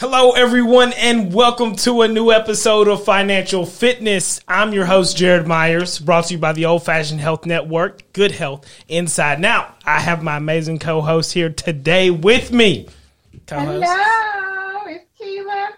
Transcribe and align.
Hello, 0.00 0.30
everyone, 0.30 0.92
and 0.92 1.34
welcome 1.34 1.74
to 1.74 2.02
a 2.02 2.08
new 2.08 2.30
episode 2.30 2.86
of 2.86 3.02
Financial 3.02 3.66
Fitness. 3.66 4.40
I'm 4.46 4.72
your 4.72 4.84
host, 4.84 5.16
Jerrod 5.16 5.44
Myers, 5.44 5.98
brought 5.98 6.26
to 6.26 6.34
you 6.34 6.38
by 6.38 6.52
the 6.52 6.66
Old 6.66 6.84
Fashioned 6.84 7.18
Health 7.18 7.44
Network, 7.44 8.12
Good 8.12 8.30
Health 8.30 8.64
Inside. 8.86 9.40
Now, 9.40 9.74
I 9.84 9.98
have 9.98 10.22
my 10.22 10.36
amazing 10.36 10.78
co 10.78 11.00
host 11.00 11.32
here 11.32 11.50
today 11.50 12.10
with 12.10 12.52
me. 12.52 12.86
Co-host. 13.48 13.86
Hello, 13.88 14.82
it's 14.86 15.04
Kela. 15.20 15.70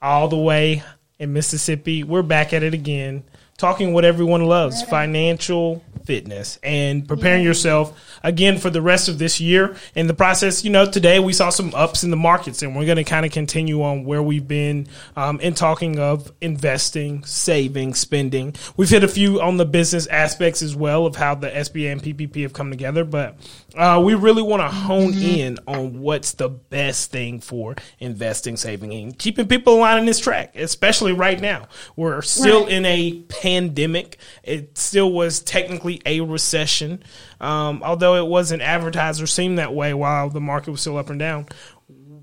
All 0.00 0.28
the 0.28 0.38
way 0.38 0.84
in 1.18 1.32
Mississippi. 1.32 2.04
We're 2.04 2.22
back 2.22 2.52
at 2.52 2.62
it 2.62 2.74
again, 2.74 3.24
talking 3.58 3.92
what 3.92 4.04
everyone 4.04 4.44
loves 4.44 4.82
financial 4.82 5.82
fitness 6.04 6.58
and 6.62 7.06
preparing 7.08 7.42
yeah. 7.42 7.48
yourself 7.48 8.18
again 8.22 8.58
for 8.58 8.70
the 8.70 8.82
rest 8.82 9.08
of 9.08 9.18
this 9.18 9.40
year. 9.40 9.76
In 9.94 10.06
the 10.06 10.14
process, 10.14 10.64
you 10.64 10.70
know, 10.70 10.90
today 10.90 11.18
we 11.18 11.32
saw 11.32 11.50
some 11.50 11.74
ups 11.74 12.04
in 12.04 12.10
the 12.10 12.16
markets, 12.16 12.62
and 12.62 12.76
we're 12.76 12.86
going 12.86 12.96
to 12.96 13.04
kind 13.04 13.26
of 13.26 13.32
continue 13.32 13.82
on 13.82 14.04
where 14.04 14.22
we've 14.22 14.46
been 14.46 14.86
um, 15.16 15.40
in 15.40 15.54
talking 15.54 15.98
of 15.98 16.32
investing, 16.40 17.24
saving, 17.24 17.94
spending. 17.94 18.54
We've 18.76 18.90
hit 18.90 19.04
a 19.04 19.08
few 19.08 19.40
on 19.40 19.56
the 19.56 19.64
business 19.64 20.06
aspects 20.06 20.62
as 20.62 20.76
well 20.76 21.06
of 21.06 21.16
how 21.16 21.34
the 21.34 21.50
SBA 21.50 21.92
and 21.92 22.02
PPP 22.02 22.42
have 22.42 22.52
come 22.52 22.70
together, 22.70 23.04
but 23.04 23.36
uh, 23.76 24.00
we 24.04 24.14
really 24.14 24.42
want 24.42 24.62
to 24.62 24.68
hone 24.68 25.12
mm-hmm. 25.12 25.40
in 25.40 25.58
on 25.66 26.00
what's 26.00 26.32
the 26.32 26.48
best 26.48 27.10
thing 27.10 27.40
for 27.40 27.74
investing, 27.98 28.56
saving, 28.56 28.92
and 28.92 29.18
keeping 29.18 29.46
people 29.48 29.74
aligned 29.74 30.00
in 30.00 30.06
this 30.06 30.20
track, 30.20 30.54
especially 30.56 31.12
right 31.12 31.40
now. 31.40 31.68
We're 31.96 32.22
still 32.22 32.64
right. 32.64 32.72
in 32.72 32.86
a 32.86 33.20
pandemic. 33.22 34.18
It 34.42 34.76
still 34.78 35.12
was 35.12 35.40
technically 35.40 35.93
a 36.06 36.20
recession, 36.20 37.02
um, 37.40 37.82
although 37.84 38.16
it 38.16 38.26
wasn't 38.26 38.62
advertised 38.62 39.22
or 39.22 39.26
seemed 39.26 39.58
that 39.58 39.74
way 39.74 39.94
while 39.94 40.30
the 40.30 40.40
market 40.40 40.70
was 40.70 40.80
still 40.80 40.98
up 40.98 41.10
and 41.10 41.18
down. 41.18 41.46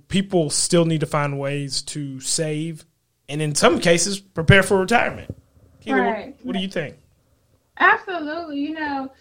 People 0.08 0.50
still 0.50 0.86
need 0.86 1.00
to 1.00 1.06
find 1.06 1.40
ways 1.40 1.82
to 1.84 2.20
save, 2.20 2.86
and 3.30 3.42
in 3.42 3.56
some 3.56 3.80
cases, 3.80 4.20
prepare 4.20 4.64
for 4.64 4.80
retirement. 4.80 5.34
right. 5.88 6.28
what, 6.28 6.46
what 6.46 6.54
do 6.54 6.60
you 6.60 6.68
think? 6.68 6.98
Absolutely. 7.80 8.60
You 8.60 8.74
know 8.74 9.12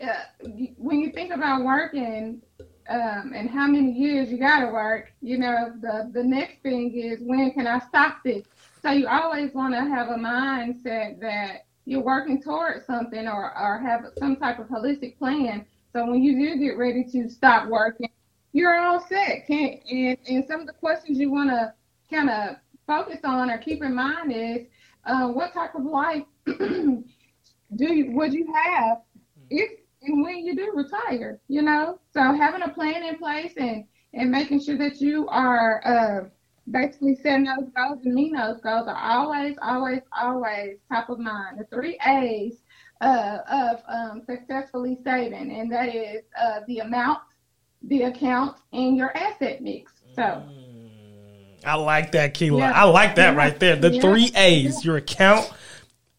uh, 0.00 0.48
when 0.76 1.00
you 1.00 1.10
think 1.10 1.32
about 1.32 1.64
working 1.64 2.42
um, 2.88 3.32
and 3.34 3.48
how 3.48 3.66
many 3.66 3.92
years 3.92 4.30
you 4.30 4.38
got 4.38 4.60
to 4.60 4.66
work, 4.66 5.12
you 5.22 5.38
know, 5.38 5.72
the, 5.80 6.10
the 6.12 6.22
next 6.22 6.62
thing 6.62 6.92
is 6.94 7.18
when 7.20 7.52
can 7.52 7.66
I 7.66 7.78
stop 7.80 8.22
this? 8.24 8.44
So 8.82 8.90
you 8.90 9.06
always 9.06 9.54
want 9.54 9.74
to 9.74 9.80
have 9.80 10.08
a 10.08 10.16
mindset 10.16 11.20
that 11.20 11.64
you're 11.84 12.02
working 12.02 12.42
towards 12.42 12.86
something 12.86 13.26
or, 13.26 13.56
or 13.58 13.78
have 13.78 14.06
some 14.18 14.36
type 14.36 14.58
of 14.58 14.66
holistic 14.66 15.18
plan. 15.18 15.66
So 15.92 16.06
when 16.06 16.22
you 16.22 16.38
do 16.38 16.58
get 16.58 16.78
ready 16.78 17.04
to 17.12 17.28
stop 17.28 17.68
working, 17.68 18.08
you're 18.52 18.78
all 18.78 19.00
set. 19.00 19.46
Can, 19.46 19.80
and, 19.90 20.18
and 20.28 20.44
some 20.46 20.60
of 20.60 20.66
the 20.66 20.72
questions 20.72 21.18
you 21.18 21.30
want 21.30 21.50
to 21.50 21.72
kind 22.10 22.30
of 22.30 22.56
focus 22.86 23.18
on 23.24 23.50
or 23.50 23.58
keep 23.58 23.82
in 23.82 23.94
mind 23.94 24.32
is 24.32 24.66
uh, 25.04 25.28
what 25.28 25.52
type 25.52 25.74
of 25.74 25.84
life 25.84 26.24
do 26.46 27.04
you, 27.78 28.12
would 28.12 28.32
you 28.32 28.52
have 28.52 28.98
if 29.50 29.70
and 30.02 30.22
when 30.22 30.44
you 30.44 30.54
do 30.54 30.72
retire, 30.74 31.40
you 31.48 31.62
know. 31.62 31.98
So 32.12 32.20
having 32.20 32.62
a 32.62 32.68
plan 32.68 33.02
in 33.02 33.16
place 33.16 33.54
and 33.56 33.84
and 34.12 34.30
making 34.30 34.60
sure 34.60 34.78
that 34.78 35.00
you 35.00 35.26
are 35.28 35.82
uh, 35.84 36.28
basically 36.70 37.16
setting 37.16 37.44
those 37.44 37.68
goals 37.76 38.00
and 38.04 38.14
meeting 38.14 38.36
those 38.36 38.60
goals 38.60 38.88
are 38.88 38.96
always, 38.96 39.56
always, 39.60 40.00
always 40.12 40.78
top 40.90 41.10
of 41.10 41.18
mind. 41.18 41.58
The 41.58 41.64
three 41.64 41.98
A's 42.06 42.54
uh, 43.00 43.38
of 43.50 43.82
um, 43.88 44.22
successfully 44.26 44.98
saving, 45.04 45.50
and 45.50 45.70
that 45.72 45.94
is 45.94 46.22
uh, 46.40 46.60
the 46.66 46.78
amount, 46.78 47.20
the 47.82 48.04
account, 48.04 48.56
and 48.72 48.96
your 48.96 49.16
asset 49.16 49.62
mix. 49.62 49.92
So. 50.14 50.22
Mm, 50.22 51.64
I 51.64 51.74
like 51.74 52.12
that, 52.12 52.34
Kela. 52.34 52.58
Yeah. 52.58 52.72
I 52.72 52.84
like 52.84 53.16
that 53.16 53.32
yeah. 53.32 53.38
right 53.38 53.58
there. 53.58 53.76
The 53.76 53.90
yeah. 53.90 54.00
three 54.00 54.30
A's: 54.34 54.84
your 54.84 54.96
account, 54.96 55.50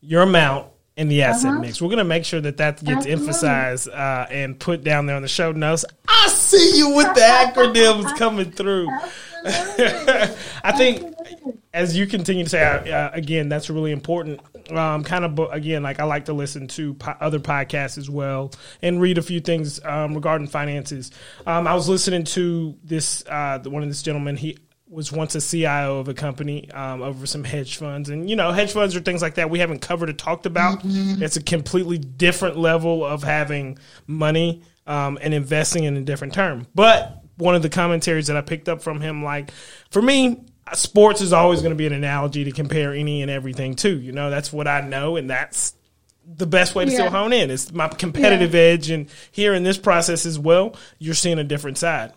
your 0.01 0.23
amount, 0.23 0.67
and 0.97 1.09
the 1.09 1.23
asset 1.23 1.51
uh-huh. 1.51 1.59
mix. 1.59 1.81
We're 1.81 1.89
going 1.89 1.97
to 1.99 2.03
make 2.03 2.25
sure 2.25 2.41
that 2.41 2.57
that 2.57 2.83
gets 2.83 3.05
Absolutely. 3.05 3.11
emphasized 3.11 3.89
uh, 3.89 4.27
and 4.29 4.59
put 4.59 4.83
down 4.83 5.05
there 5.05 5.15
on 5.15 5.21
the 5.21 5.27
show 5.27 5.51
notes. 5.51 5.85
I 6.07 6.27
see 6.27 6.77
you 6.77 6.95
with 6.95 7.13
the 7.13 7.21
acronyms 7.21 8.15
coming 8.17 8.51
through. 8.51 8.89
I 10.63 10.71
think 10.75 11.15
as 11.73 11.95
you 11.95 12.07
continue 12.07 12.45
to 12.45 12.49
say 12.49 12.63
uh, 12.63 13.11
again, 13.11 13.49
that's 13.49 13.69
really 13.69 13.91
important. 13.91 14.39
Um, 14.71 15.03
kind 15.03 15.25
of 15.25 15.37
again, 15.51 15.83
like 15.83 15.99
I 15.99 16.05
like 16.05 16.25
to 16.25 16.33
listen 16.33 16.67
to 16.69 16.95
po- 16.95 17.15
other 17.19 17.39
podcasts 17.39 17.97
as 17.97 18.09
well 18.09 18.51
and 18.81 18.99
read 18.99 19.17
a 19.17 19.21
few 19.21 19.39
things 19.39 19.83
um, 19.85 20.15
regarding 20.15 20.47
finances. 20.47 21.11
Um, 21.45 21.67
I 21.67 21.75
was 21.75 21.87
listening 21.87 22.23
to 22.23 22.75
this 22.83 23.23
uh, 23.27 23.59
one 23.65 23.83
of 23.83 23.89
this 23.89 24.01
gentleman. 24.01 24.37
He 24.37 24.57
was 24.87 25.11
once 25.11 25.35
a 25.35 25.41
CIO 25.41 25.99
of 25.99 26.07
a 26.07 26.13
company 26.13 26.71
um, 26.71 27.01
over 27.01 27.27
some 27.27 27.43
hedge 27.43 27.77
funds, 27.77 28.09
and 28.09 28.29
you 28.29 28.35
know, 28.35 28.51
hedge 28.51 28.71
funds 28.71 28.95
or 28.95 29.01
things 29.01 29.21
like 29.21 29.35
that 29.35 29.49
we 29.49 29.59
haven't 29.59 29.79
covered 29.79 30.09
or 30.09 30.13
talked 30.13 30.45
about. 30.45 30.79
Mm-hmm. 30.79 31.21
It's 31.21 31.37
a 31.37 31.43
completely 31.43 31.97
different 31.99 32.57
level 32.57 33.05
of 33.05 33.21
having 33.21 33.77
money 34.07 34.63
um, 34.87 35.19
and 35.21 35.33
investing 35.33 35.83
in 35.83 35.97
a 35.97 36.01
different 36.01 36.33
term. 36.33 36.67
But 36.73 37.24
one 37.37 37.55
of 37.55 37.61
the 37.61 37.69
commentaries 37.69 38.27
that 38.27 38.37
I 38.37 38.41
picked 38.41 38.69
up 38.69 38.81
from 38.81 39.01
him, 39.01 39.23
like 39.23 39.51
for 39.89 40.01
me, 40.01 40.43
sports 40.73 41.21
is 41.21 41.33
always 41.33 41.61
going 41.61 41.71
to 41.71 41.77
be 41.77 41.87
an 41.87 41.93
analogy 41.93 42.45
to 42.45 42.51
compare 42.51 42.93
any 42.93 43.21
and 43.21 43.31
everything 43.31 43.75
to. 43.77 43.89
You 43.89 44.11
know, 44.11 44.29
that's 44.29 44.51
what 44.51 44.67
I 44.67 44.81
know, 44.81 45.15
and 45.15 45.29
that's 45.29 45.75
the 46.25 46.47
best 46.47 46.73
way 46.75 46.85
to 46.85 46.91
yeah. 46.91 46.97
still 46.97 47.11
hone 47.11 47.33
in. 47.33 47.51
It's 47.51 47.71
my 47.71 47.87
competitive 47.87 48.53
yeah. 48.53 48.61
edge, 48.61 48.89
and 48.89 49.09
here 49.31 49.53
in 49.53 49.63
this 49.63 49.77
process 49.77 50.25
as 50.25 50.39
well, 50.39 50.75
you're 50.97 51.13
seeing 51.13 51.39
a 51.39 51.43
different 51.43 51.77
side. 51.77 52.13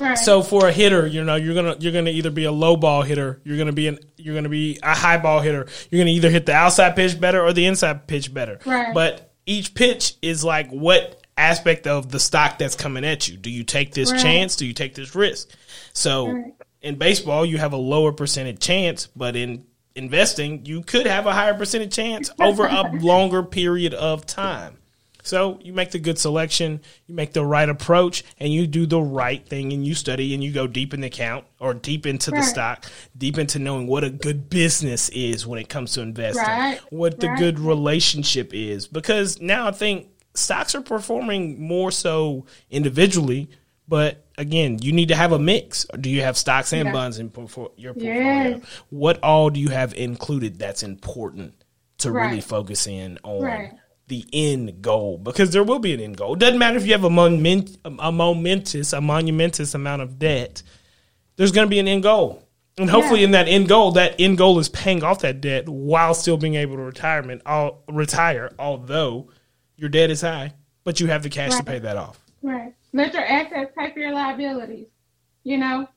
Right. 0.00 0.18
So 0.18 0.42
for 0.42 0.68
a 0.68 0.72
hitter, 0.72 1.06
you 1.06 1.22
know, 1.22 1.36
you're 1.36 1.54
gonna 1.54 1.76
you're 1.78 1.92
gonna 1.92 2.10
either 2.10 2.30
be 2.30 2.44
a 2.44 2.52
low 2.52 2.76
ball 2.76 3.02
hitter, 3.02 3.40
you're 3.44 3.58
gonna 3.58 3.72
be 3.72 3.88
an 3.88 3.98
you're 4.16 4.34
gonna 4.34 4.48
be 4.48 4.78
a 4.82 4.94
high 4.94 5.18
ball 5.18 5.40
hitter. 5.40 5.66
You're 5.90 6.00
gonna 6.00 6.10
either 6.10 6.30
hit 6.30 6.46
the 6.46 6.54
outside 6.54 6.96
pitch 6.96 7.20
better 7.20 7.42
or 7.42 7.52
the 7.52 7.66
inside 7.66 8.06
pitch 8.06 8.32
better. 8.32 8.58
Right. 8.64 8.92
But 8.92 9.32
each 9.46 9.74
pitch 9.74 10.16
is 10.22 10.44
like 10.44 10.70
what 10.70 11.21
aspect 11.36 11.86
of 11.86 12.10
the 12.10 12.20
stock 12.20 12.58
that's 12.58 12.76
coming 12.76 13.04
at 13.04 13.28
you. 13.28 13.36
Do 13.36 13.50
you 13.50 13.64
take 13.64 13.94
this 13.94 14.12
right. 14.12 14.20
chance? 14.20 14.56
Do 14.56 14.66
you 14.66 14.74
take 14.74 14.94
this 14.94 15.14
risk? 15.14 15.50
So 15.92 16.28
right. 16.28 16.54
in 16.80 16.96
baseball, 16.96 17.46
you 17.46 17.58
have 17.58 17.72
a 17.72 17.78
lower 17.78 18.12
percentage 18.12 18.60
chance, 18.60 19.06
but 19.16 19.36
in 19.36 19.64
investing, 19.94 20.64
you 20.66 20.82
could 20.82 21.06
have 21.06 21.26
a 21.26 21.32
higher 21.32 21.54
percentage 21.54 21.94
chance 21.94 22.30
over 22.40 22.66
a 22.66 22.90
longer 23.00 23.42
period 23.42 23.94
of 23.94 24.26
time. 24.26 24.78
So 25.24 25.60
you 25.62 25.72
make 25.72 25.92
the 25.92 26.00
good 26.00 26.18
selection, 26.18 26.80
you 27.06 27.14
make 27.14 27.32
the 27.32 27.44
right 27.44 27.68
approach, 27.68 28.24
and 28.40 28.52
you 28.52 28.66
do 28.66 28.86
the 28.86 29.00
right 29.00 29.46
thing, 29.46 29.72
and 29.72 29.86
you 29.86 29.94
study 29.94 30.34
and 30.34 30.42
you 30.42 30.52
go 30.52 30.66
deep 30.66 30.92
in 30.92 31.00
the 31.00 31.06
account 31.06 31.44
or 31.60 31.74
deep 31.74 32.06
into 32.06 32.32
right. 32.32 32.40
the 32.40 32.46
stock, 32.46 32.86
deep 33.16 33.38
into 33.38 33.60
knowing 33.60 33.86
what 33.86 34.02
a 34.02 34.10
good 34.10 34.50
business 34.50 35.08
is 35.10 35.46
when 35.46 35.60
it 35.60 35.68
comes 35.68 35.92
to 35.92 36.02
investing, 36.02 36.42
right. 36.42 36.80
what 36.90 37.20
the 37.20 37.28
right. 37.28 37.38
good 37.38 37.60
relationship 37.60 38.52
is. 38.52 38.88
Because 38.88 39.40
now 39.40 39.68
I 39.68 39.70
think 39.70 40.08
stocks 40.34 40.74
are 40.74 40.80
performing 40.80 41.60
more 41.60 41.90
so 41.90 42.46
individually, 42.70 43.50
but 43.88 44.26
again, 44.38 44.78
you 44.80 44.92
need 44.92 45.08
to 45.08 45.16
have 45.16 45.32
a 45.32 45.38
mix. 45.38 45.86
Do 46.00 46.08
you 46.08 46.22
have 46.22 46.36
stocks 46.36 46.72
and 46.72 46.86
yeah. 46.86 46.92
bonds 46.92 47.18
in 47.18 47.26
your 47.26 47.32
portfolio? 47.32 47.92
Yes. 47.96 48.62
What 48.90 49.22
all 49.22 49.50
do 49.50 49.60
you 49.60 49.68
have 49.68 49.94
included 49.94 50.58
that's 50.58 50.82
important 50.82 51.54
to 51.98 52.10
really 52.12 52.40
focus 52.40 52.86
in 52.86 53.18
on? 53.22 53.78
the 54.08 54.26
end 54.32 54.82
goal 54.82 55.16
because 55.16 55.52
there 55.52 55.64
will 55.64 55.78
be 55.78 55.94
an 55.94 56.00
end 56.00 56.18
goal. 56.18 56.34
It 56.34 56.40
doesn't 56.40 56.58
matter 56.58 56.76
if 56.76 56.84
you 56.84 56.92
have 56.92 57.04
a, 57.04 57.08
moment, 57.08 57.78
a 57.84 58.12
momentous, 58.12 58.92
a 58.92 59.00
monumentous 59.00 59.74
amount 59.74 60.02
of 60.02 60.18
debt. 60.18 60.62
There's 61.36 61.52
going 61.52 61.66
to 61.66 61.70
be 61.70 61.78
an 61.78 61.88
end 61.88 62.02
goal, 62.02 62.42
and 62.78 62.88
hopefully, 62.90 63.20
yeah. 63.20 63.26
in 63.26 63.30
that 63.32 63.48
end 63.48 63.68
goal, 63.68 63.92
that 63.92 64.16
end 64.18 64.38
goal 64.38 64.58
is 64.58 64.68
paying 64.68 65.02
off 65.02 65.20
that 65.20 65.40
debt 65.40 65.68
while 65.68 66.14
still 66.14 66.36
being 66.36 66.54
able 66.56 66.76
to 66.76 66.82
retirement, 66.82 67.42
all, 67.44 67.82
retire. 67.88 68.52
Although 68.58 69.30
your 69.82 69.88
debt 69.88 70.10
is 70.10 70.20
high, 70.20 70.54
but 70.84 71.00
you 71.00 71.08
have 71.08 71.24
the 71.24 71.28
cash 71.28 71.50
right. 71.50 71.58
to 71.58 71.64
pay 71.64 71.78
that 71.80 71.96
off. 71.96 72.20
Right. 72.40 72.72
Let 72.92 73.12
your 73.12 73.24
assets 73.24 73.72
pay 73.76 73.92
for 73.92 73.98
your 73.98 74.12
liabilities. 74.12 74.86
You 75.42 75.58
know, 75.58 75.88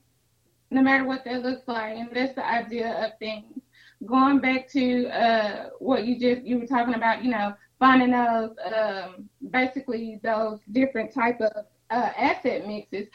no 0.72 0.82
matter 0.82 1.04
what 1.04 1.24
that 1.24 1.42
looks 1.42 1.68
like, 1.68 1.96
and 1.96 2.10
that's 2.12 2.34
the 2.34 2.44
idea 2.44 3.06
of 3.06 3.16
things. 3.20 3.62
Going 4.04 4.40
back 4.40 4.68
to 4.72 5.06
uh, 5.08 5.68
what 5.78 6.04
you 6.04 6.18
just 6.18 6.42
you 6.44 6.58
were 6.58 6.66
talking 6.66 6.94
about, 6.94 7.22
you 7.24 7.30
know, 7.30 7.54
finding 7.78 8.10
those 8.10 8.50
um, 8.74 9.30
basically 9.50 10.18
those 10.22 10.58
different 10.72 11.14
type 11.14 11.40
of 11.40 11.64
uh, 11.90 12.10
asset 12.18 12.66
mixes. 12.66 13.06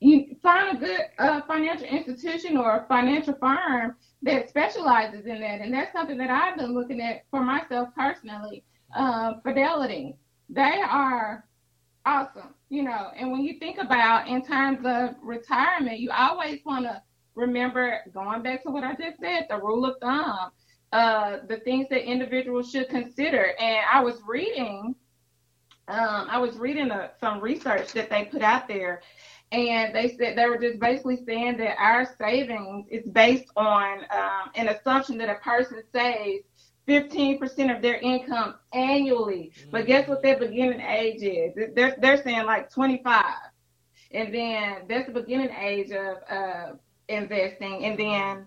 You 0.00 0.36
find 0.42 0.76
a 0.76 0.80
good 0.80 1.00
uh, 1.20 1.40
financial 1.46 1.86
institution 1.86 2.56
or 2.56 2.78
a 2.78 2.86
financial 2.88 3.34
firm 3.34 3.94
that 4.22 4.48
specializes 4.48 5.24
in 5.24 5.40
that, 5.40 5.60
and 5.60 5.72
that's 5.72 5.92
something 5.92 6.18
that 6.18 6.30
I've 6.30 6.58
been 6.58 6.74
looking 6.74 7.00
at 7.00 7.22
for 7.30 7.42
myself 7.42 7.90
personally. 7.96 8.64
Uh, 8.94 9.34
Fidelity, 9.42 10.16
they 10.48 10.80
are 10.82 11.44
awesome, 12.04 12.54
you 12.68 12.82
know. 12.82 13.10
And 13.16 13.32
when 13.32 13.42
you 13.42 13.58
think 13.58 13.78
about 13.78 14.28
in 14.28 14.44
terms 14.44 14.80
of 14.84 15.16
retirement, 15.22 16.00
you 16.00 16.10
always 16.10 16.60
want 16.64 16.84
to 16.84 17.02
remember 17.34 18.00
going 18.14 18.42
back 18.42 18.62
to 18.62 18.70
what 18.70 18.84
I 18.84 18.94
just 18.94 19.18
said, 19.20 19.46
the 19.48 19.58
rule 19.58 19.84
of 19.84 19.96
thumb 20.00 20.50
uh, 20.92 21.38
the 21.48 21.58
things 21.58 21.86
that 21.90 22.08
individuals 22.08 22.70
should 22.70 22.88
consider. 22.88 23.52
And 23.60 23.78
I 23.92 24.02
was 24.02 24.20
reading, 24.26 24.94
um, 25.88 26.26
I 26.30 26.38
was 26.38 26.56
reading 26.56 26.90
a, 26.90 27.10
some 27.20 27.40
research 27.40 27.92
that 27.92 28.08
they 28.08 28.24
put 28.24 28.42
out 28.42 28.68
there, 28.68 29.02
and 29.52 29.94
they 29.94 30.16
said 30.16 30.36
they 30.36 30.46
were 30.46 30.58
just 30.58 30.80
basically 30.80 31.24
saying 31.24 31.58
that 31.58 31.76
our 31.78 32.08
savings 32.18 32.86
is 32.90 33.06
based 33.08 33.50
on 33.56 34.00
um, 34.10 34.50
an 34.54 34.68
assumption 34.68 35.18
that 35.18 35.28
a 35.28 35.36
person 35.36 35.82
saves 35.92 36.44
15% 36.88 37.74
of 37.74 37.82
their 37.82 37.96
income 37.96 38.54
annually. 38.72 39.52
But 39.70 39.86
guess 39.86 40.08
what 40.08 40.22
their 40.22 40.38
beginning 40.38 40.80
age 40.80 41.22
is? 41.22 41.54
They're, 41.74 41.96
they're 41.98 42.22
saying 42.22 42.46
like 42.46 42.70
25. 42.70 43.24
And 44.12 44.32
then 44.32 44.82
that's 44.88 45.06
the 45.06 45.12
beginning 45.12 45.50
age 45.50 45.90
of 45.90 46.18
uh, 46.30 46.72
investing. 47.08 47.84
And 47.84 47.98
then 47.98 48.46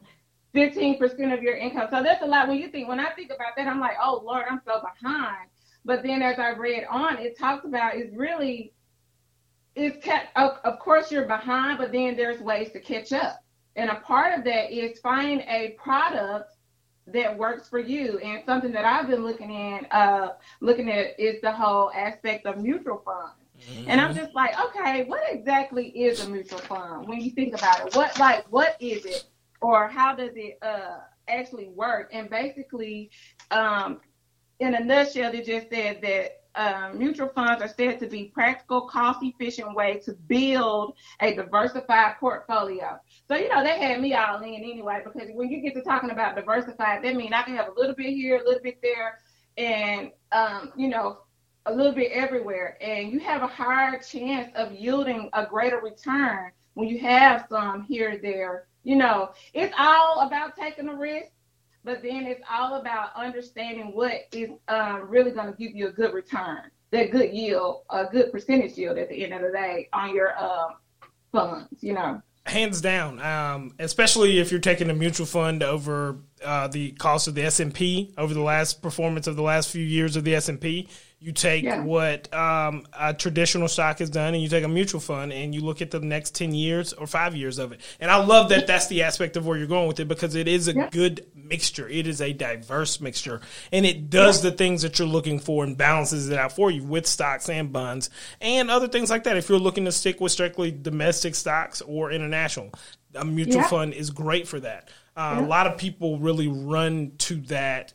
15% 0.55 1.33
of 1.33 1.43
your 1.43 1.55
income. 1.57 1.87
So 1.91 2.01
that's 2.01 2.23
a 2.23 2.25
lot. 2.25 2.47
When 2.47 2.57
you 2.57 2.69
think, 2.69 2.87
when 2.87 2.99
I 2.99 3.11
think 3.11 3.31
about 3.31 3.55
that, 3.57 3.67
I'm 3.67 3.79
like, 3.79 3.97
oh 4.01 4.21
Lord, 4.25 4.45
I'm 4.49 4.61
so 4.65 4.81
behind. 4.81 5.49
But 5.85 6.03
then 6.03 6.21
as 6.21 6.39
I 6.39 6.51
read 6.51 6.85
on, 6.89 7.17
it 7.17 7.37
talks 7.37 7.65
about 7.65 7.95
it's 7.95 8.15
really, 8.15 8.73
it's 9.75 10.03
kept, 10.03 10.35
of, 10.37 10.57
of 10.63 10.79
course 10.79 11.11
you're 11.11 11.25
behind, 11.25 11.77
but 11.77 11.91
then 11.91 12.15
there's 12.15 12.41
ways 12.41 12.71
to 12.71 12.79
catch 12.79 13.11
up. 13.11 13.43
And 13.75 13.89
a 13.89 13.95
part 13.95 14.37
of 14.37 14.43
that 14.45 14.71
is 14.71 14.99
find 14.99 15.41
a 15.41 15.75
product 15.81 16.53
that 17.13 17.37
works 17.37 17.67
for 17.67 17.79
you. 17.79 18.19
And 18.19 18.43
something 18.45 18.71
that 18.71 18.85
I've 18.85 19.07
been 19.07 19.23
looking 19.23 19.51
in, 19.51 19.85
uh, 19.91 20.33
looking 20.61 20.89
at 20.89 21.19
is 21.19 21.41
the 21.41 21.51
whole 21.51 21.91
aspect 21.91 22.45
of 22.45 22.57
mutual 22.57 23.01
funds. 23.05 23.33
Mm-hmm. 23.59 23.89
And 23.89 24.01
I'm 24.01 24.15
just 24.15 24.33
like, 24.33 24.53
okay, 24.59 25.03
what 25.05 25.21
exactly 25.29 25.89
is 25.89 26.25
a 26.25 26.29
mutual 26.29 26.59
fund 26.59 27.07
when 27.07 27.19
you 27.19 27.31
think 27.31 27.53
about 27.53 27.87
it? 27.87 27.95
What 27.95 28.17
like 28.19 28.45
what 28.49 28.77
is 28.79 29.05
it, 29.05 29.25
or 29.61 29.87
how 29.87 30.15
does 30.15 30.31
it 30.35 30.57
uh, 30.61 30.99
actually 31.27 31.69
work? 31.69 32.09
And 32.13 32.29
basically, 32.29 33.11
um, 33.51 33.99
in 34.59 34.75
a 34.75 34.83
nutshell, 34.83 35.31
they 35.31 35.41
just 35.41 35.69
said 35.69 36.01
that 36.01 36.38
um, 36.59 36.99
mutual 36.99 37.29
funds 37.29 37.63
are 37.63 37.69
said 37.69 37.99
to 38.01 38.07
be 38.07 38.25
practical, 38.25 38.81
cost-efficient 38.81 39.73
way 39.73 40.01
to 40.03 40.11
build 40.11 40.95
a 41.21 41.33
diversified 41.33 42.15
portfolio. 42.19 42.99
So 43.29 43.35
you 43.37 43.47
know 43.47 43.63
they 43.63 43.79
had 43.79 44.01
me 44.01 44.13
all 44.13 44.41
in 44.41 44.55
anyway 44.55 45.01
because 45.01 45.29
when 45.33 45.49
you 45.49 45.61
get 45.61 45.73
to 45.75 45.81
talking 45.81 46.09
about 46.09 46.35
diversified, 46.35 47.01
that 47.01 47.15
means 47.15 47.31
I 47.33 47.43
can 47.43 47.55
have 47.55 47.69
a 47.69 47.79
little 47.79 47.95
bit 47.95 48.13
here, 48.13 48.41
a 48.41 48.43
little 48.43 48.61
bit 48.61 48.81
there, 48.81 49.19
and 49.57 50.11
um, 50.33 50.73
you 50.75 50.89
know 50.89 51.19
a 51.65 51.73
little 51.73 51.93
bit 51.93 52.11
everywhere, 52.11 52.77
and 52.81 53.09
you 53.09 53.19
have 53.19 53.41
a 53.41 53.47
higher 53.47 53.97
chance 53.97 54.51
of 54.55 54.73
yielding 54.73 55.29
a 55.31 55.45
greater 55.45 55.79
return 55.79 56.51
when 56.73 56.89
you 56.89 56.99
have 56.99 57.45
some 57.49 57.83
here 57.83 58.19
there. 58.21 58.67
You 58.83 58.97
know, 58.97 59.31
it's 59.53 59.73
all 59.77 60.27
about 60.27 60.57
taking 60.57 60.89
a 60.89 60.95
risk 60.95 61.31
but 61.83 62.01
then 62.01 62.25
it's 62.25 62.41
all 62.49 62.75
about 62.75 63.15
understanding 63.15 63.93
what 63.93 64.27
is 64.31 64.49
um, 64.67 65.07
really 65.09 65.31
going 65.31 65.51
to 65.51 65.57
give 65.57 65.75
you 65.75 65.87
a 65.87 65.91
good 65.91 66.13
return, 66.13 66.63
that 66.91 67.11
good 67.11 67.33
yield, 67.33 67.83
a 67.89 68.05
good 68.05 68.31
percentage 68.31 68.77
yield 68.77 68.97
at 68.97 69.09
the 69.09 69.23
end 69.23 69.33
of 69.33 69.41
the 69.41 69.51
day 69.51 69.89
on 69.93 70.13
your 70.13 70.37
um, 70.37 70.75
funds, 71.31 71.67
you 71.81 71.93
know. 71.93 72.21
Hands 72.45 72.81
down, 72.81 73.21
um, 73.21 73.75
especially 73.79 74.39
if 74.39 74.51
you're 74.51 74.59
taking 74.59 74.89
a 74.89 74.93
mutual 74.93 75.25
fund 75.25 75.61
over 75.61 76.17
uh, 76.43 76.67
the 76.67 76.91
cost 76.91 77.27
of 77.27 77.35
the 77.35 77.43
S 77.43 77.59
and 77.59 77.73
P 77.73 78.13
over 78.17 78.33
the 78.33 78.41
last 78.41 78.81
performance 78.81 79.27
of 79.27 79.35
the 79.35 79.41
last 79.43 79.69
few 79.69 79.83
years 79.83 80.15
of 80.15 80.23
the 80.23 80.35
S 80.35 80.49
and 80.49 80.59
P, 80.59 80.87
you 81.19 81.33
take 81.33 81.65
yeah. 81.65 81.81
what 81.81 82.33
um, 82.33 82.85
a 82.97 83.13
traditional 83.13 83.67
stock 83.67 83.99
has 83.99 84.09
done, 84.09 84.33
and 84.33 84.41
you 84.41 84.47
take 84.47 84.63
a 84.63 84.69
mutual 84.69 85.01
fund, 85.01 85.33
and 85.33 85.53
you 85.53 85.59
look 85.59 85.81
at 85.81 85.91
the 85.91 85.99
next 85.99 86.33
ten 86.33 86.53
years 86.53 86.93
or 86.93 87.07
five 87.07 87.35
years 87.35 87.59
of 87.59 87.73
it. 87.73 87.81
And 87.99 88.09
I 88.09 88.23
love 88.23 88.49
that 88.49 88.67
that's 88.67 88.87
the 88.87 89.03
aspect 89.03 89.35
of 89.35 89.45
where 89.45 89.57
you're 89.57 89.67
going 89.67 89.87
with 89.87 89.99
it 89.99 90.07
because 90.07 90.35
it 90.35 90.47
is 90.47 90.69
a 90.69 90.73
yeah. 90.73 90.89
good 90.89 91.25
mixture. 91.35 91.89
It 91.89 92.07
is 92.07 92.21
a 92.21 92.31
diverse 92.31 93.01
mixture, 93.01 93.41
and 93.73 93.85
it 93.85 94.09
does 94.09 94.43
yeah. 94.43 94.51
the 94.51 94.57
things 94.57 94.83
that 94.83 94.97
you're 94.97 95.07
looking 95.09 95.39
for 95.39 95.65
and 95.65 95.77
balances 95.77 96.29
it 96.29 96.37
out 96.37 96.53
for 96.53 96.71
you 96.71 96.83
with 96.83 97.05
stocks 97.05 97.49
and 97.49 97.73
bonds 97.73 98.09
and 98.39 98.71
other 98.71 98.87
things 98.87 99.09
like 99.09 99.25
that. 99.25 99.35
If 99.35 99.49
you're 99.49 99.59
looking 99.59 99.85
to 99.85 99.91
stick 99.91 100.21
with 100.21 100.31
strictly 100.31 100.71
domestic 100.71 101.35
stocks 101.35 101.81
or 101.81 102.11
international, 102.11 102.71
a 103.15 103.25
mutual 103.25 103.63
fund 103.63 103.93
is 103.93 104.09
great 104.09 104.47
for 104.47 104.59
that. 104.61 104.89
Uh, 105.19 105.35
a 105.37 105.41
lot 105.41 105.67
of 105.67 105.77
people 105.77 106.17
really 106.17 106.47
run 106.47 107.11
to 107.17 107.35
that 107.41 107.91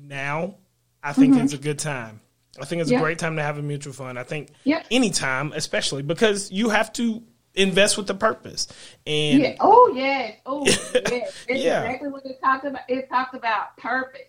now. 0.00 0.56
I 1.00 1.12
think 1.12 1.34
mm-hmm. 1.34 1.44
it's 1.44 1.52
a 1.52 1.58
good 1.58 1.78
time. 1.78 2.20
I 2.60 2.64
think 2.64 2.82
it's 2.82 2.90
a 2.90 2.98
great 2.98 3.20
time 3.20 3.36
to 3.36 3.42
have 3.42 3.56
a 3.56 3.62
mutual 3.62 3.92
fund. 3.92 4.18
I 4.18 4.24
think 4.24 4.48
yep. 4.64 4.84
anytime, 4.90 5.52
especially 5.52 6.02
because 6.02 6.50
you 6.50 6.70
have 6.70 6.92
to 6.94 7.22
invest 7.54 7.96
with 7.96 8.08
the 8.08 8.14
purpose. 8.14 8.66
And 9.06 9.42
yeah. 9.42 9.56
oh 9.60 9.92
yes, 9.94 10.38
oh 10.44 10.64
yes, 10.66 10.92
that's 10.92 11.22
yeah. 11.48 11.84
exactly 11.84 12.08
what 12.08 12.26
it 12.26 12.40
talked 12.42 12.64
about. 12.64 12.82
It 12.88 13.08
talked 13.08 13.36
about 13.36 13.76
purpose, 13.76 14.22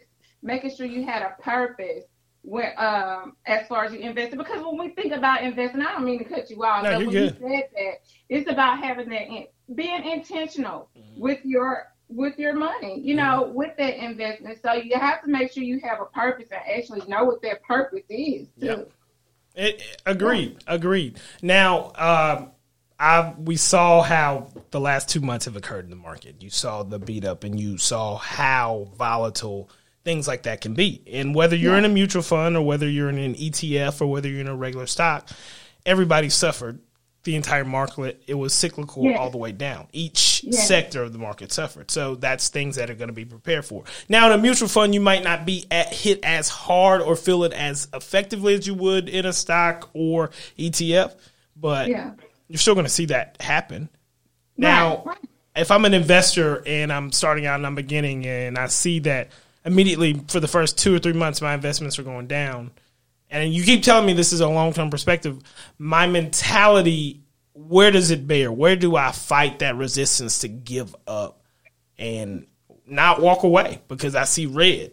making 0.43 0.75
sure 0.75 0.85
you 0.85 1.05
had 1.05 1.23
a 1.23 1.41
purpose 1.41 2.03
when 2.43 2.71
um 2.77 3.35
as 3.47 3.65
far 3.65 3.85
as 3.85 3.93
you 3.93 3.99
invested. 3.99 4.37
Because 4.37 4.63
when 4.63 4.77
we 4.77 4.89
think 4.89 5.11
about 5.11 5.41
investing, 5.41 5.81
I 5.81 5.93
don't 5.93 6.05
mean 6.05 6.19
to 6.19 6.25
cut 6.25 6.51
you 6.51 6.63
off. 6.63 6.83
No, 6.83 6.91
but 6.91 6.99
when 6.99 7.09
good. 7.09 7.37
you 7.41 7.49
said 7.49 7.69
that, 7.73 7.93
it's 8.29 8.47
about 8.47 8.77
having 8.77 9.09
that 9.09 9.23
in, 9.23 9.47
being 9.73 10.05
intentional 10.05 10.91
mm-hmm. 10.95 11.19
with 11.19 11.43
your 11.43 11.87
with 12.09 12.37
your 12.39 12.53
money, 12.53 12.99
you 13.01 13.15
know, 13.15 13.51
with 13.53 13.75
that 13.77 13.97
investment. 13.97 14.59
So 14.63 14.73
you 14.73 14.97
have 14.97 15.21
to 15.23 15.29
make 15.29 15.51
sure 15.51 15.63
you 15.63 15.79
have 15.81 15.99
a 16.01 16.05
purpose 16.05 16.47
and 16.51 16.61
actually 16.77 17.01
know 17.07 17.25
what 17.25 17.41
that 17.41 17.63
purpose 17.63 18.03
is. 18.09 18.47
Too. 18.59 18.65
Yep. 18.65 18.91
It, 19.55 19.83
agreed. 20.05 20.51
Yeah. 20.67 20.75
Agreed. 20.75 21.19
Now, 21.41 21.91
um, 21.95 22.51
I 22.99 23.33
we 23.37 23.57
saw 23.57 24.01
how 24.01 24.49
the 24.71 24.79
last 24.79 25.09
two 25.09 25.21
months 25.21 25.45
have 25.45 25.55
occurred 25.55 25.85
in 25.85 25.89
the 25.89 25.95
market. 25.95 26.41
You 26.41 26.49
saw 26.49 26.83
the 26.83 26.99
beat 26.99 27.25
up, 27.25 27.43
and 27.43 27.59
you 27.59 27.77
saw 27.77 28.17
how 28.17 28.89
volatile 28.95 29.69
things 30.03 30.27
like 30.27 30.43
that 30.43 30.61
can 30.61 30.73
be. 30.73 31.03
And 31.11 31.35
whether 31.35 31.55
you're 31.55 31.73
yeah. 31.73 31.79
in 31.79 31.85
a 31.85 31.89
mutual 31.89 32.21
fund 32.21 32.55
or 32.55 32.65
whether 32.65 32.89
you're 32.89 33.09
in 33.09 33.17
an 33.17 33.35
ETF 33.35 33.99
or 34.01 34.07
whether 34.07 34.29
you're 34.29 34.41
in 34.41 34.47
a 34.47 34.55
regular 34.55 34.87
stock, 34.87 35.29
everybody 35.85 36.29
suffered 36.29 36.79
the 37.27 37.35
entire 37.35 37.65
market. 37.65 38.23
It 38.25 38.35
was 38.35 38.53
cyclical 38.53 39.13
all 39.15 39.29
the 39.29 39.37
way 39.37 39.51
down. 39.51 39.87
Each 39.91 40.45
sector 40.49 41.03
of 41.03 41.11
the 41.11 41.19
market 41.19 41.51
suffered. 41.51 41.91
So 41.91 42.15
that's 42.15 42.47
things 42.47 42.77
that 42.77 42.89
are 42.89 42.95
going 42.95 43.09
to 43.09 43.13
be 43.13 43.25
prepared 43.25 43.65
for. 43.65 43.83
Now, 44.07 44.27
in 44.27 44.39
a 44.39 44.41
mutual 44.41 44.69
fund, 44.69 44.93
you 44.93 45.01
might 45.01 45.25
not 45.25 45.45
be 45.45 45.65
at, 45.69 45.93
hit 45.93 46.21
as 46.23 46.47
hard 46.47 47.01
or 47.01 47.17
feel 47.17 47.43
it 47.43 47.51
as 47.51 47.89
effectively 47.93 48.53
as 48.53 48.65
you 48.65 48.75
would 48.75 49.09
in 49.09 49.25
a 49.25 49.33
stock 49.33 49.89
or 49.93 50.31
ETF, 50.57 51.15
but 51.57 51.89
yeah. 51.89 52.13
you're 52.47 52.57
still 52.57 52.75
going 52.75 52.85
to 52.85 52.91
see 52.91 53.07
that 53.07 53.35
happen. 53.41 53.89
Now, 54.55 55.03
right. 55.05 55.17
if 55.53 55.69
I'm 55.69 55.83
an 55.83 55.93
investor 55.93 56.63
and 56.65 56.93
I'm 56.93 57.11
starting 57.11 57.45
out 57.45 57.55
and 57.55 57.67
I'm 57.67 57.75
beginning 57.75 58.25
and 58.25 58.57
I 58.57 58.67
see 58.67 58.99
that 58.99 59.31
immediately 59.65 60.21
for 60.29 60.39
the 60.39 60.47
first 60.47 60.77
two 60.77 60.95
or 60.95 60.99
three 60.99 61.11
months 61.11 61.41
my 61.41 61.53
investments 61.53 61.99
are 61.99 62.03
going 62.03 62.27
down– 62.27 62.71
and 63.29 63.53
you 63.53 63.63
keep 63.63 63.83
telling 63.83 64.05
me 64.05 64.13
this 64.13 64.33
is 64.33 64.39
a 64.39 64.47
long 64.47 64.73
term 64.73 64.89
perspective. 64.89 65.39
My 65.77 66.07
mentality, 66.07 67.21
where 67.53 67.91
does 67.91 68.11
it 68.11 68.27
bear? 68.27 68.51
Where 68.51 68.75
do 68.75 68.95
I 68.95 69.11
fight 69.11 69.59
that 69.59 69.75
resistance 69.75 70.39
to 70.39 70.47
give 70.47 70.95
up 71.07 71.41
and 71.97 72.47
not 72.85 73.21
walk 73.21 73.43
away 73.43 73.81
because 73.87 74.15
I 74.15 74.23
see 74.23 74.45
red? 74.45 74.91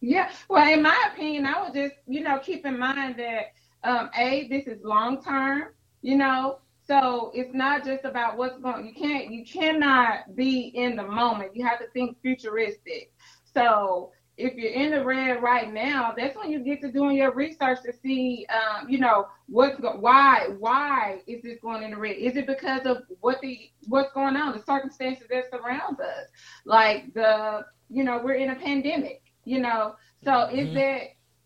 Yeah. 0.00 0.30
Well, 0.48 0.66
in 0.72 0.82
my 0.82 0.98
opinion, 1.12 1.46
I 1.46 1.62
would 1.62 1.74
just, 1.74 1.94
you 2.08 2.22
know, 2.22 2.38
keep 2.38 2.64
in 2.64 2.78
mind 2.78 3.16
that 3.18 3.52
um, 3.84 4.10
a 4.16 4.48
this 4.48 4.66
is 4.66 4.82
long 4.82 5.22
term. 5.22 5.68
You 6.00 6.16
know, 6.16 6.58
so 6.84 7.30
it's 7.34 7.54
not 7.54 7.84
just 7.84 8.04
about 8.04 8.36
what's 8.36 8.58
going. 8.58 8.86
You 8.86 8.94
can't. 8.94 9.30
You 9.30 9.44
cannot 9.44 10.34
be 10.34 10.72
in 10.74 10.96
the 10.96 11.06
moment. 11.06 11.54
You 11.54 11.64
have 11.66 11.78
to 11.78 11.86
think 11.88 12.20
futuristic. 12.22 13.12
So 13.54 14.10
if 14.36 14.54
you're 14.54 14.72
in 14.72 14.92
the 14.92 15.04
red 15.04 15.42
right 15.42 15.72
now, 15.72 16.14
that's 16.16 16.36
when 16.36 16.50
you 16.50 16.60
get 16.60 16.80
to 16.80 16.90
doing 16.90 17.16
your 17.16 17.34
research 17.34 17.78
to 17.84 17.92
see, 17.92 18.46
um, 18.48 18.88
you 18.88 18.98
know, 18.98 19.28
what's 19.46 19.78
go- 19.78 19.98
why 19.98 20.48
why 20.58 21.20
is 21.26 21.42
this 21.42 21.58
going 21.60 21.82
in 21.82 21.90
the 21.90 21.96
red? 21.96 22.16
Is 22.16 22.36
it 22.36 22.46
because 22.46 22.86
of 22.86 23.02
what 23.20 23.40
the 23.42 23.70
what's 23.88 24.12
going 24.12 24.36
on, 24.36 24.56
the 24.56 24.64
circumstances 24.64 25.26
that 25.30 25.50
surround 25.50 26.00
us, 26.00 26.28
like 26.64 27.12
the 27.14 27.66
you 27.90 28.04
know 28.04 28.20
we're 28.24 28.34
in 28.34 28.50
a 28.50 28.56
pandemic, 28.56 29.22
you 29.44 29.60
know, 29.60 29.96
so 30.24 30.30
mm-hmm. 30.30 30.58
is 30.58 30.74
that 30.74 31.00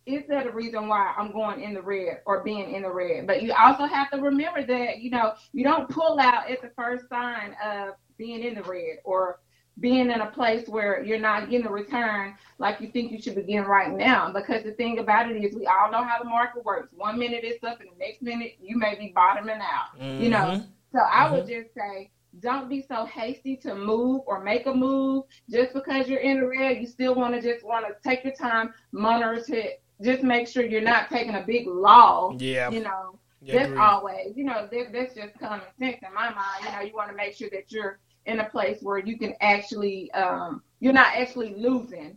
is 0.07 0.23
that 0.29 0.47
a 0.47 0.53
reason 0.53 0.87
why 0.87 1.13
I'm 1.19 1.33
going 1.33 1.61
in 1.63 1.75
the 1.75 1.83
red 1.83 2.21
or 2.25 2.45
being 2.45 2.73
in 2.73 2.83
the 2.83 2.93
red? 2.93 3.27
But 3.27 3.43
you 3.43 3.53
also 3.53 3.87
have 3.87 4.11
to 4.13 4.19
remember 4.19 4.65
that 4.65 5.01
you 5.01 5.11
know 5.11 5.35
you 5.53 5.65
don't 5.65 5.89
pull 5.89 6.21
out 6.21 6.49
at 6.49 6.63
the 6.63 6.71
first 6.77 7.09
sign 7.09 7.57
of 7.65 7.95
being 8.17 8.45
in 8.45 8.55
the 8.55 8.63
red 8.63 8.99
or 9.05 9.41
being 9.79 10.11
in 10.11 10.21
a 10.21 10.31
place 10.31 10.69
where 10.69 11.03
you're 11.03 11.19
not 11.19 11.51
getting 11.51 11.67
a 11.67 11.71
return 11.71 12.35
like 12.59 12.81
you 12.81 12.89
think 12.89 13.13
you 13.13 13.21
should 13.21 13.35
be 13.35 13.43
getting 13.43 13.65
right 13.65 13.93
now. 13.93 14.33
Because 14.33 14.65
the 14.65 14.73
thing 14.73 14.99
about 14.99 15.31
it 15.31 15.37
is, 15.37 15.55
we 15.55 15.67
all 15.67 15.91
know 15.91 16.03
how 16.03 16.19
the 16.19 16.29
market 16.29 16.65
works. 16.65 16.93
One 16.97 17.19
minute 17.19 17.41
it's 17.45 17.63
up, 17.63 17.81
and 17.81 17.91
the 17.91 17.99
next 17.99 18.23
minute 18.23 18.57
you 18.61 18.79
may 18.79 18.95
be 18.95 19.13
bottoming 19.15 19.61
out. 19.61 20.01
Mm-hmm. 20.01 20.23
You 20.23 20.31
know, 20.31 20.39
mm-hmm. 20.39 20.65
so 20.93 21.01
I 21.01 21.25
mm-hmm. 21.25 21.35
would 21.35 21.49
just 21.49 21.75
say, 21.75 22.11
don't 22.41 22.69
be 22.69 22.85
so 22.87 23.07
hasty 23.07 23.57
to 23.57 23.75
move 23.75 24.23
or 24.27 24.43
make 24.43 24.67
a 24.67 24.75
move 24.75 25.25
just 25.51 25.73
because 25.73 26.09
you're 26.09 26.21
in 26.21 26.41
the 26.41 26.47
red. 26.47 26.79
You 26.79 26.87
still 26.87 27.15
want 27.15 27.35
to 27.35 27.41
just 27.41 27.65
want 27.65 27.87
to 27.87 27.95
take 28.07 28.25
your 28.25 28.35
time, 28.35 28.73
monitor 28.93 29.43
it. 29.49 29.83
Just 30.03 30.23
make 30.23 30.47
sure 30.47 30.63
you're 30.63 30.83
not 30.83 31.09
taking 31.09 31.35
a 31.35 31.43
big 31.43 31.67
loss. 31.67 32.35
Yeah. 32.39 32.71
You 32.71 32.83
know, 32.83 33.19
yeah, 33.41 33.67
that's 33.67 33.79
always, 33.79 34.37
you 34.37 34.45
know, 34.45 34.69
that, 34.71 34.93
that's 34.93 35.15
just 35.15 35.39
common 35.39 35.63
sense 35.79 35.99
in 36.07 36.13
my 36.13 36.29
mind. 36.31 36.65
You 36.65 36.73
know, 36.73 36.81
you 36.81 36.95
want 36.95 37.11
to 37.11 37.17
make 37.17 37.35
sure 37.35 37.49
that 37.51 37.73
you're 37.73 37.99
in 38.27 38.41
a 38.41 38.45
place 38.45 38.83
where 38.83 38.99
you 38.99 39.19
can 39.19 39.35
actually 39.41 40.11
um, 40.13 40.63
you're 40.81 40.93
not 40.93 41.15
actually 41.15 41.55
losing 41.55 42.17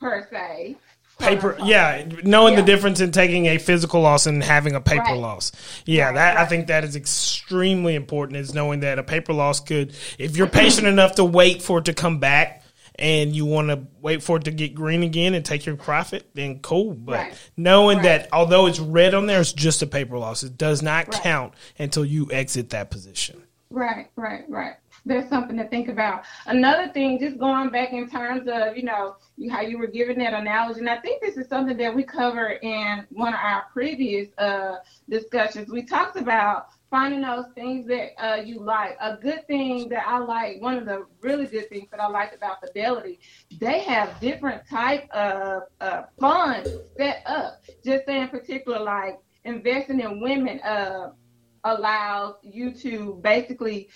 per 0.00 0.26
se. 0.30 0.76
Paper 1.18 1.56
yeah 1.64 2.06
knowing 2.24 2.52
yeah. 2.52 2.60
the 2.60 2.66
difference 2.66 3.00
in 3.00 3.10
taking 3.10 3.46
a 3.46 3.56
physical 3.56 4.02
loss 4.02 4.26
and 4.26 4.42
having 4.42 4.74
a 4.74 4.82
paper 4.82 5.02
right. 5.04 5.16
loss. 5.16 5.50
Yeah 5.86 6.06
right, 6.06 6.14
that 6.14 6.36
right. 6.36 6.44
i 6.44 6.46
think 6.46 6.66
that 6.66 6.84
is 6.84 6.94
extremely 6.94 7.94
important 7.94 8.36
is 8.36 8.52
knowing 8.52 8.80
that 8.80 8.98
a 8.98 9.02
paper 9.02 9.32
loss 9.32 9.60
could 9.60 9.94
if 10.18 10.36
you're 10.36 10.46
patient 10.46 10.86
enough 10.86 11.14
to 11.14 11.24
wait 11.24 11.62
for 11.62 11.78
it 11.78 11.86
to 11.86 11.94
come 11.94 12.18
back 12.18 12.64
and 12.98 13.34
you 13.34 13.46
want 13.46 13.68
to 13.68 13.86
wait 14.00 14.22
for 14.22 14.36
it 14.36 14.44
to 14.44 14.50
get 14.50 14.74
green 14.74 15.02
again 15.02 15.34
and 15.34 15.42
take 15.42 15.64
your 15.64 15.76
profit 15.76 16.28
then 16.34 16.58
cool. 16.60 16.92
But 16.92 17.32
knowing 17.56 18.02
that 18.02 18.28
although 18.32 18.66
it's 18.66 18.78
red 18.78 19.14
on 19.14 19.26
there 19.26 19.40
it's 19.40 19.54
just 19.54 19.80
a 19.80 19.86
paper 19.86 20.18
loss. 20.18 20.42
It 20.42 20.58
does 20.58 20.82
not 20.82 21.10
count 21.10 21.54
until 21.78 22.04
you 22.04 22.30
exit 22.30 22.70
that 22.70 22.90
position. 22.90 23.42
Right 23.70 24.10
right 24.16 24.44
right 24.48 24.74
there's 25.06 25.28
something 25.28 25.56
to 25.56 25.68
think 25.68 25.88
about. 25.88 26.24
Another 26.46 26.88
thing, 26.92 27.18
just 27.18 27.38
going 27.38 27.70
back 27.70 27.92
in 27.92 28.10
terms 28.10 28.48
of, 28.48 28.76
you 28.76 28.82
know, 28.82 29.16
how 29.50 29.60
you 29.60 29.78
were 29.78 29.86
giving 29.86 30.18
that 30.18 30.34
analogy, 30.34 30.80
and 30.80 30.90
I 30.90 30.98
think 30.98 31.22
this 31.22 31.36
is 31.36 31.48
something 31.48 31.76
that 31.76 31.94
we 31.94 32.02
covered 32.02 32.58
in 32.62 33.06
one 33.10 33.32
of 33.32 33.40
our 33.40 33.64
previous 33.72 34.28
uh, 34.36 34.76
discussions. 35.08 35.70
We 35.70 35.84
talked 35.84 36.16
about 36.16 36.66
finding 36.90 37.22
those 37.22 37.46
things 37.54 37.86
that 37.86 38.10
uh, 38.22 38.42
you 38.42 38.60
like. 38.60 38.96
A 39.00 39.16
good 39.16 39.46
thing 39.46 39.88
that 39.90 40.06
I 40.06 40.18
like, 40.18 40.60
one 40.60 40.76
of 40.76 40.86
the 40.86 41.06
really 41.20 41.46
good 41.46 41.68
things 41.68 41.88
that 41.92 42.00
I 42.00 42.08
like 42.08 42.34
about 42.34 42.60
Fidelity, 42.60 43.20
they 43.60 43.80
have 43.80 44.20
different 44.20 44.68
type 44.68 45.08
of 45.10 45.62
uh, 45.80 46.02
funds 46.20 46.70
set 46.96 47.22
up. 47.26 47.62
Just 47.84 48.08
in 48.08 48.28
particular, 48.28 48.80
like 48.80 49.18
investing 49.44 50.00
in 50.00 50.20
women 50.20 50.58
uh, 50.60 51.12
allows 51.64 52.36
you 52.42 52.72
to 52.72 53.20
basically 53.22 53.88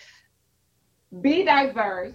be 1.21 1.45
diverse. 1.45 2.15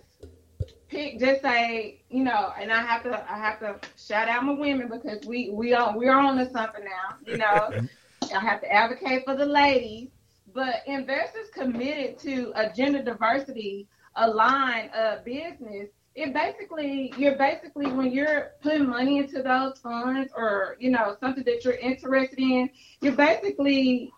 Pick 0.87 1.19
just 1.19 1.41
say, 1.41 2.01
you 2.09 2.23
know, 2.23 2.53
and 2.59 2.71
I 2.71 2.81
have 2.81 3.03
to 3.03 3.31
I 3.31 3.37
have 3.37 3.59
to 3.59 3.79
shout 3.97 4.29
out 4.29 4.43
my 4.43 4.53
women 4.53 4.87
because 4.87 5.25
we 5.25 5.49
we 5.49 5.73
are 5.73 5.97
we're 5.97 6.13
on 6.15 6.37
to 6.37 6.49
something 6.51 6.83
now, 6.83 7.17
you 7.25 7.37
know. 7.37 7.71
I 8.35 8.39
have 8.39 8.61
to 8.61 8.71
advocate 8.71 9.25
for 9.25 9.35
the 9.35 9.45
ladies. 9.45 10.09
But 10.53 10.83
investors 10.87 11.49
committed 11.53 12.17
to 12.19 12.53
a 12.55 12.71
gender 12.71 13.03
diversity 13.03 13.87
aligned 14.15 14.91
uh, 14.95 15.17
business, 15.25 15.89
it 16.15 16.33
basically 16.33 17.13
you're 17.17 17.37
basically 17.37 17.91
when 17.91 18.11
you're 18.11 18.51
putting 18.61 18.87
money 18.87 19.17
into 19.17 19.43
those 19.43 19.77
funds 19.79 20.31
or 20.35 20.77
you 20.79 20.91
know 20.91 21.17
something 21.19 21.43
that 21.43 21.65
you're 21.65 21.73
interested 21.73 22.39
in, 22.39 22.69
you're 23.01 23.15
basically 23.17 24.13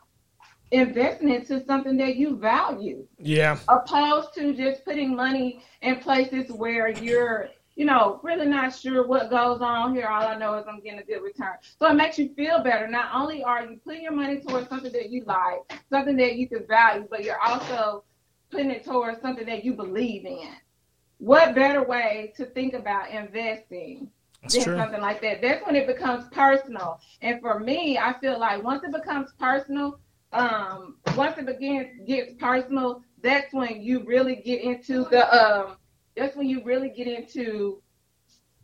investing 0.72 1.30
into 1.30 1.64
something 1.66 1.98
that 1.98 2.16
you 2.16 2.38
value. 2.38 3.06
Yeah. 3.20 3.58
Opposed 3.68 4.34
to 4.36 4.54
just 4.54 4.84
putting 4.86 5.16
money 5.16 5.64
in 5.82 5.98
places 5.98 6.52
where 6.52 6.90
you're, 6.90 7.50
you 7.76 7.86
know, 7.86 8.20
really 8.24 8.46
not 8.48 8.76
sure 8.76 9.08
what 9.08 9.30
goes 9.30 9.62
on 9.62 9.96
here. 9.96 10.08
All 10.08 10.28
I 10.28 10.36
know 10.38 10.56
is 10.56 10.66
I'm 10.68 10.80
getting 10.82 11.00
a 11.00 11.04
good 11.04 11.22
return. 11.22 11.56
So 11.80 11.88
it 11.88 11.94
makes 11.94 12.18
you 12.18 12.34
feel 12.36 12.64
better. 12.64 12.88
Not 12.88 13.12
only 13.14 13.44
are 13.44 13.66
you 13.66 13.78
putting 13.84 14.04
your 14.04 14.14
money 14.14 14.40
towards 14.42 14.68
something 14.68 14.92
that 14.92 15.10
you 15.10 15.24
like, 15.26 15.72
something 15.90 16.18
that 16.18 16.36
you 16.36 16.48
can 16.48 16.66
value, 16.68 17.08
but 17.10 17.24
you're 17.24 17.42
also 17.42 18.04
putting 18.50 18.72
it 18.72 18.84
towards 18.84 19.22
something 19.22 19.46
that 19.46 19.64
you 19.64 19.74
believe 19.74 20.26
in. 20.26 20.50
What 21.20 21.56
better 21.56 21.84
way 21.84 22.34
to 22.38 22.46
think 22.46 22.74
about 22.74 23.10
investing 23.10 24.12
That's 24.42 24.64
true. 24.64 24.78
something 24.78 25.02
like 25.02 25.22
that? 25.22 25.42
That's 25.42 25.66
when 25.66 25.76
it 25.76 25.88
becomes 25.88 26.26
personal. 26.32 27.00
And 27.22 27.42
for 27.42 27.60
me, 27.60 27.98
I 27.98 28.14
feel 28.20 28.40
like 28.40 28.64
once 28.64 28.84
it 28.84 28.92
becomes 28.92 29.32
personal, 29.40 30.00
um, 30.34 30.96
once 31.15 31.38
it 31.38 31.46
begins 31.46 31.88
gets 32.05 32.34
personal, 32.39 33.01
that's 33.22 33.53
when 33.53 33.81
you 33.81 34.03
really 34.05 34.36
get 34.36 34.62
into 34.62 35.05
the 35.10 35.25
um, 35.34 35.77
that's 36.15 36.36
when 36.36 36.48
you 36.48 36.63
really 36.63 36.89
get 36.89 37.07
into 37.07 37.81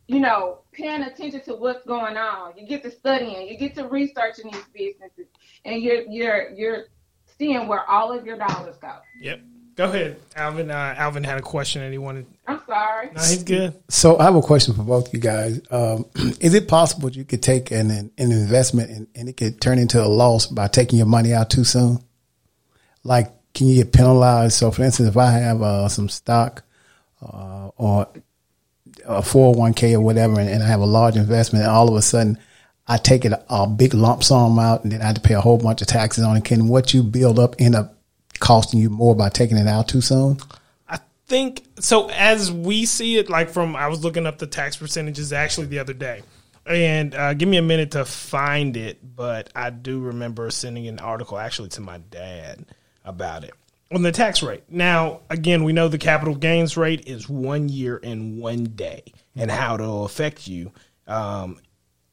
you 0.07 0.19
know 0.19 0.59
paying 0.71 1.03
attention 1.03 1.41
to 1.41 1.55
what's 1.55 1.85
going 1.85 2.17
on. 2.17 2.53
You 2.57 2.67
get 2.67 2.83
to 2.83 2.91
studying, 2.91 3.47
you 3.47 3.57
get 3.57 3.75
to 3.75 3.87
researching 3.87 4.51
these 4.51 4.65
businesses, 4.73 5.27
and 5.65 5.81
you're 5.81 6.01
you're 6.01 6.49
you're 6.49 6.83
seeing 7.37 7.67
where 7.67 7.89
all 7.89 8.11
of 8.11 8.25
your 8.25 8.37
dollars 8.37 8.75
go. 8.77 8.97
Yep. 9.21 9.41
Go 9.75 9.85
ahead, 9.85 10.19
Alvin. 10.35 10.69
Uh, 10.69 10.93
Alvin 10.97 11.23
had 11.23 11.39
a 11.39 11.41
question 11.41 11.81
that 11.81 11.91
he 11.91 11.97
wanted. 11.97 12.27
I'm 12.47 12.61
sorry. 12.67 13.07
No, 13.07 13.21
he's 13.21 13.43
good. 13.43 13.73
So 13.89 14.19
I 14.19 14.25
have 14.25 14.35
a 14.35 14.41
question 14.41 14.75
for 14.75 14.83
both 14.83 15.07
of 15.07 15.13
you 15.13 15.19
guys. 15.19 15.61
Um, 15.71 16.05
is 16.39 16.53
it 16.53 16.67
possible 16.67 17.09
you 17.09 17.25
could 17.25 17.41
take 17.41 17.71
an 17.71 17.89
an 17.89 18.11
investment 18.17 18.91
and, 18.91 19.07
and, 19.15 19.29
it 19.29 19.37
could 19.37 19.59
turn 19.59 19.79
into 19.79 20.03
a 20.03 20.05
loss 20.05 20.45
by 20.45 20.67
taking 20.67 20.99
your 20.99 21.07
money 21.07 21.33
out 21.33 21.49
too 21.49 21.63
soon? 21.63 21.99
Like, 23.03 23.31
can 23.53 23.67
you 23.67 23.83
get 23.83 23.93
penalized? 23.93 24.53
So, 24.53 24.69
for 24.69 24.83
instance, 24.83 25.09
if 25.09 25.17
I 25.17 25.31
have 25.31 25.61
uh, 25.61 25.89
some 25.89 26.07
stock 26.07 26.63
uh, 27.21 27.69
or 27.75 28.07
a 29.05 29.21
401k 29.21 29.93
or 29.93 30.01
whatever, 30.01 30.39
and, 30.39 30.49
and, 30.49 30.61
I 30.61 30.67
have 30.67 30.81
a 30.81 30.85
large 30.85 31.15
investment, 31.15 31.65
and 31.65 31.71
all 31.71 31.89
of 31.89 31.95
a 31.95 32.01
sudden 32.01 32.37
I 32.87 32.97
take 32.97 33.25
it 33.25 33.31
a, 33.31 33.43
a 33.49 33.67
big 33.67 33.95
lump 33.95 34.23
sum 34.23 34.59
out, 34.59 34.83
and 34.83 34.91
then 34.91 35.01
I 35.01 35.05
have 35.05 35.15
to 35.15 35.21
pay 35.21 35.33
a 35.33 35.41
whole 35.41 35.57
bunch 35.57 35.81
of 35.81 35.87
taxes 35.87 36.23
on 36.23 36.37
it. 36.37 36.45
Can 36.45 36.67
what 36.67 36.93
you 36.93 37.01
build 37.01 37.39
up 37.39 37.55
end 37.57 37.75
up 37.75 37.97
costing 38.43 38.81
you 38.81 38.89
more 38.89 39.15
by 39.15 39.29
taking 39.29 39.57
it 39.57 39.67
out 39.67 39.87
too 39.87 40.01
soon? 40.01 40.37
I 40.87 40.99
think 41.27 41.63
so. 41.79 42.09
As 42.09 42.51
we 42.51 42.85
see 42.85 43.17
it, 43.17 43.29
like 43.29 43.49
from 43.49 43.75
I 43.75 43.87
was 43.87 44.03
looking 44.03 44.27
up 44.27 44.37
the 44.37 44.47
tax 44.47 44.75
percentages 44.75 45.31
actually 45.31 45.67
the 45.67 45.79
other 45.79 45.93
day, 45.93 46.23
and 46.67 47.15
uh, 47.15 47.33
give 47.33 47.47
me 47.47 47.55
a 47.55 47.61
minute 47.61 47.91
to 47.91 48.03
find 48.03 48.75
it. 48.75 48.99
But 49.15 49.49
I 49.55 49.69
do 49.69 50.01
remember 50.01 50.51
sending 50.51 50.87
an 50.87 50.99
article 50.99 51.39
actually 51.39 51.69
to 51.69 51.81
my 51.81 51.99
dad 52.11 52.65
about 53.05 53.45
it 53.45 53.53
on 53.93 54.01
the 54.01 54.11
tax 54.11 54.43
rate. 54.43 54.63
Now, 54.69 55.21
again, 55.29 55.63
we 55.63 55.71
know 55.71 55.87
the 55.87 55.97
capital 55.97 56.35
gains 56.35 56.75
rate 56.75 57.07
is 57.07 57.29
one 57.29 57.69
year 57.69 57.97
and 58.03 58.39
one 58.39 58.65
day, 58.65 59.03
and 59.37 59.49
how 59.49 59.75
it'll 59.75 60.03
affect 60.03 60.49
you 60.49 60.73
um, 61.07 61.59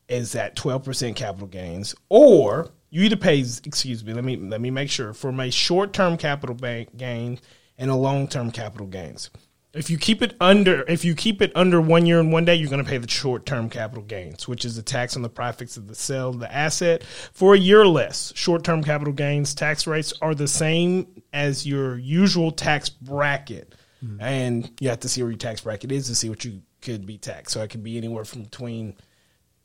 is 0.08 0.32
that 0.32 0.54
twelve 0.54 0.84
percent 0.84 1.16
capital 1.16 1.48
gains 1.48 1.96
or 2.08 2.70
you 2.90 3.02
either 3.02 3.16
pay 3.16 3.38
excuse 3.38 4.04
me 4.04 4.12
let 4.12 4.24
me 4.24 4.36
let 4.36 4.60
me 4.60 4.70
make 4.70 4.90
sure 4.90 5.12
from 5.12 5.40
a 5.40 5.50
short-term 5.50 6.16
capital 6.16 6.54
bank 6.54 6.96
gain 6.96 7.38
and 7.78 7.90
a 7.90 7.94
long-term 7.94 8.50
capital 8.50 8.86
gains. 8.86 9.30
If 9.72 9.88
you 9.88 9.98
keep 9.98 10.20
it 10.20 10.34
under 10.40 10.82
if 10.88 11.04
you 11.04 11.14
keep 11.14 11.40
it 11.40 11.52
under 11.54 11.80
one 11.80 12.04
year 12.04 12.18
and 12.18 12.32
one 12.32 12.44
day 12.44 12.56
you're 12.56 12.68
going 12.68 12.84
to 12.84 12.88
pay 12.88 12.98
the 12.98 13.08
short-term 13.08 13.70
capital 13.70 14.02
gains 14.02 14.48
which 14.48 14.64
is 14.64 14.76
the 14.76 14.82
tax 14.82 15.16
on 15.16 15.22
the 15.22 15.28
profits 15.28 15.76
of 15.76 15.86
the 15.86 15.94
sale 15.94 16.30
of 16.30 16.40
the 16.40 16.52
asset. 16.52 17.04
For 17.04 17.54
a 17.54 17.58
year 17.58 17.80
or 17.80 17.86
less 17.88 18.32
short-term 18.36 18.82
capital 18.82 19.14
gains 19.14 19.54
tax 19.54 19.86
rates 19.86 20.12
are 20.20 20.34
the 20.34 20.48
same 20.48 21.22
as 21.32 21.66
your 21.66 21.96
usual 21.96 22.50
tax 22.50 22.88
bracket. 22.88 23.74
Mm-hmm. 24.04 24.22
and 24.22 24.70
you 24.80 24.88
have 24.88 25.00
to 25.00 25.10
see 25.10 25.22
where 25.22 25.30
your 25.30 25.36
tax 25.36 25.60
bracket 25.60 25.92
is 25.92 26.06
to 26.06 26.14
see 26.14 26.30
what 26.30 26.42
you 26.42 26.62
could 26.80 27.04
be 27.04 27.18
taxed. 27.18 27.52
So 27.52 27.60
it 27.60 27.68
could 27.68 27.82
be 27.82 27.98
anywhere 27.98 28.24
from 28.24 28.44
between 28.44 28.96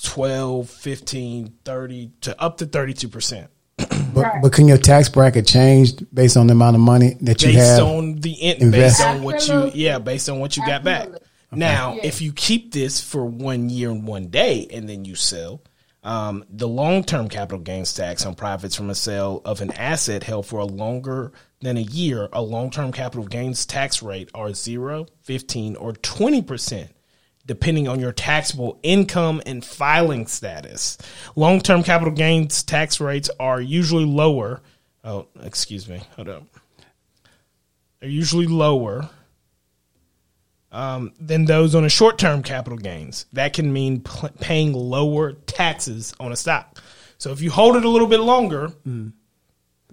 12, 0.01 0.69
15, 0.69 1.53
30 1.63 2.11
to 2.21 2.41
up 2.41 2.57
to 2.57 2.65
32%. 2.65 3.47
But, 4.13 4.41
but 4.41 4.53
can 4.53 4.67
your 4.67 4.77
tax 4.77 5.09
bracket 5.09 5.45
change 5.45 5.93
based 6.13 6.37
on 6.37 6.47
the 6.47 6.53
amount 6.53 6.75
of 6.75 6.81
money 6.81 7.17
that 7.21 7.41
you 7.41 7.49
based 7.49 7.59
have? 7.59 7.79
Based 7.79 7.81
on 7.81 8.15
the 8.15 8.31
in, 8.31 8.71
based 8.71 9.01
on 9.01 9.23
what 9.23 9.45
you 9.47 9.71
yeah, 9.73 9.99
based 9.99 10.29
on 10.29 10.39
what 10.39 10.55
you 10.55 10.63
Absolutely. 10.63 10.91
got 10.91 11.11
back. 11.11 11.15
Okay. 11.15 11.25
Now, 11.51 11.95
yeah. 11.95 12.05
if 12.05 12.21
you 12.21 12.31
keep 12.31 12.71
this 12.71 13.01
for 13.01 13.25
one 13.25 13.69
year 13.69 13.91
and 13.91 14.07
one 14.07 14.27
day 14.27 14.67
and 14.71 14.87
then 14.87 15.03
you 15.03 15.15
sell, 15.15 15.61
um, 16.03 16.45
the 16.49 16.67
long 16.67 17.03
term 17.03 17.27
capital 17.27 17.59
gains 17.59 17.93
tax 17.93 18.25
on 18.25 18.35
profits 18.35 18.75
from 18.75 18.89
a 18.89 18.95
sale 18.95 19.41
of 19.43 19.59
an 19.61 19.71
asset 19.71 20.23
held 20.23 20.45
for 20.45 20.59
a 20.59 20.65
longer 20.65 21.33
than 21.61 21.77
a 21.77 21.81
year, 21.81 22.29
a 22.31 22.41
long 22.41 22.69
term 22.69 22.91
capital 22.91 23.25
gains 23.25 23.65
tax 23.65 24.01
rate 24.01 24.29
are 24.33 24.53
0, 24.53 25.07
15, 25.23 25.75
or 25.75 25.93
20% 25.93 26.89
depending 27.45 27.87
on 27.87 27.99
your 27.99 28.11
taxable 28.11 28.79
income 28.83 29.41
and 29.45 29.63
filing 29.63 30.27
status. 30.27 30.97
Long 31.35 31.61
term 31.61 31.83
capital 31.83 32.13
gains 32.13 32.63
tax 32.63 32.99
rates 32.99 33.29
are 33.39 33.61
usually 33.61 34.05
lower. 34.05 34.61
Oh, 35.03 35.27
excuse 35.41 35.87
me. 35.87 36.01
Hold 36.15 36.29
up. 36.29 36.43
They're 37.99 38.09
usually 38.09 38.47
lower 38.47 39.09
um, 40.71 41.13
than 41.19 41.45
those 41.45 41.75
on 41.75 41.85
a 41.85 41.89
short 41.89 42.17
term 42.17 42.43
capital 42.43 42.77
gains. 42.77 43.25
That 43.33 43.53
can 43.53 43.71
mean 43.71 44.01
p- 44.01 44.27
paying 44.39 44.73
lower 44.73 45.33
taxes 45.33 46.13
on 46.19 46.31
a 46.31 46.35
stock. 46.35 46.81
So 47.17 47.31
if 47.31 47.41
you 47.41 47.51
hold 47.51 47.75
it 47.75 47.85
a 47.85 47.89
little 47.89 48.07
bit 48.07 48.19
longer, 48.19 48.69
mm 48.85 49.13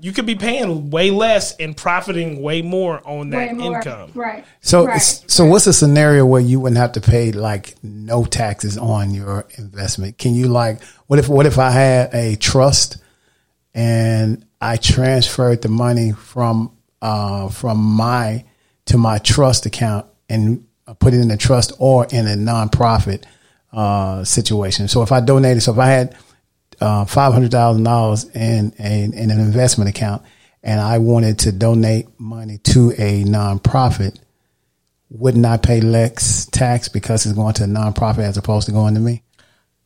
you 0.02 0.12
could 0.12 0.26
be 0.26 0.34
paying 0.34 0.90
way 0.90 1.12
less 1.12 1.54
and 1.58 1.76
profiting 1.76 2.42
way 2.42 2.60
more 2.60 3.00
on 3.06 3.30
that 3.30 3.54
more. 3.54 3.76
income. 3.76 4.10
Right. 4.16 4.44
So, 4.60 4.84
right. 4.84 5.00
so 5.00 5.44
what's 5.44 5.68
a 5.68 5.72
scenario 5.72 6.26
where 6.26 6.40
you 6.40 6.58
wouldn't 6.58 6.78
have 6.78 6.92
to 6.92 7.00
pay 7.00 7.30
like 7.30 7.76
no 7.84 8.24
taxes 8.24 8.76
on 8.76 9.14
your 9.14 9.46
investment? 9.58 10.18
Can 10.18 10.34
you 10.34 10.48
like, 10.48 10.82
what 11.06 11.20
if, 11.20 11.28
what 11.28 11.46
if 11.46 11.56
I 11.56 11.70
had 11.70 12.12
a 12.14 12.34
trust 12.34 12.96
and 13.74 14.44
I 14.60 14.76
transferred 14.76 15.62
the 15.62 15.68
money 15.68 16.10
from, 16.10 16.76
uh, 17.00 17.48
from 17.50 17.78
my, 17.78 18.44
to 18.86 18.98
my 18.98 19.18
trust 19.18 19.66
account 19.66 20.06
and 20.28 20.66
put 20.98 21.14
it 21.14 21.20
in 21.20 21.30
a 21.30 21.36
trust 21.36 21.74
or 21.78 22.06
in 22.06 22.26
a 22.26 22.34
nonprofit, 22.34 23.22
uh, 23.72 24.24
situation. 24.24 24.88
So 24.88 25.02
if 25.02 25.12
I 25.12 25.20
donated, 25.20 25.62
so 25.62 25.70
if 25.70 25.78
I 25.78 25.86
had, 25.86 26.16
uh, 26.82 27.04
five 27.04 27.32
hundred 27.32 27.50
thousand 27.50 27.84
dollars 27.84 28.24
in 28.34 28.72
a, 28.78 29.04
in 29.04 29.30
an 29.30 29.40
investment 29.40 29.90
account, 29.90 30.22
and 30.62 30.80
I 30.80 30.98
wanted 30.98 31.40
to 31.40 31.52
donate 31.52 32.08
money 32.18 32.58
to 32.58 32.90
a 32.98 33.24
nonprofit, 33.24 34.18
wouldn't 35.10 35.46
I 35.46 35.56
pay 35.56 35.80
less 35.80 36.46
tax 36.46 36.88
because 36.88 37.26
it's 37.26 37.34
going 37.34 37.54
to 37.54 37.64
a 37.64 37.66
nonprofit 37.66 38.20
as 38.20 38.36
opposed 38.36 38.66
to 38.66 38.72
going 38.72 38.94
to 38.94 39.00
me? 39.00 39.22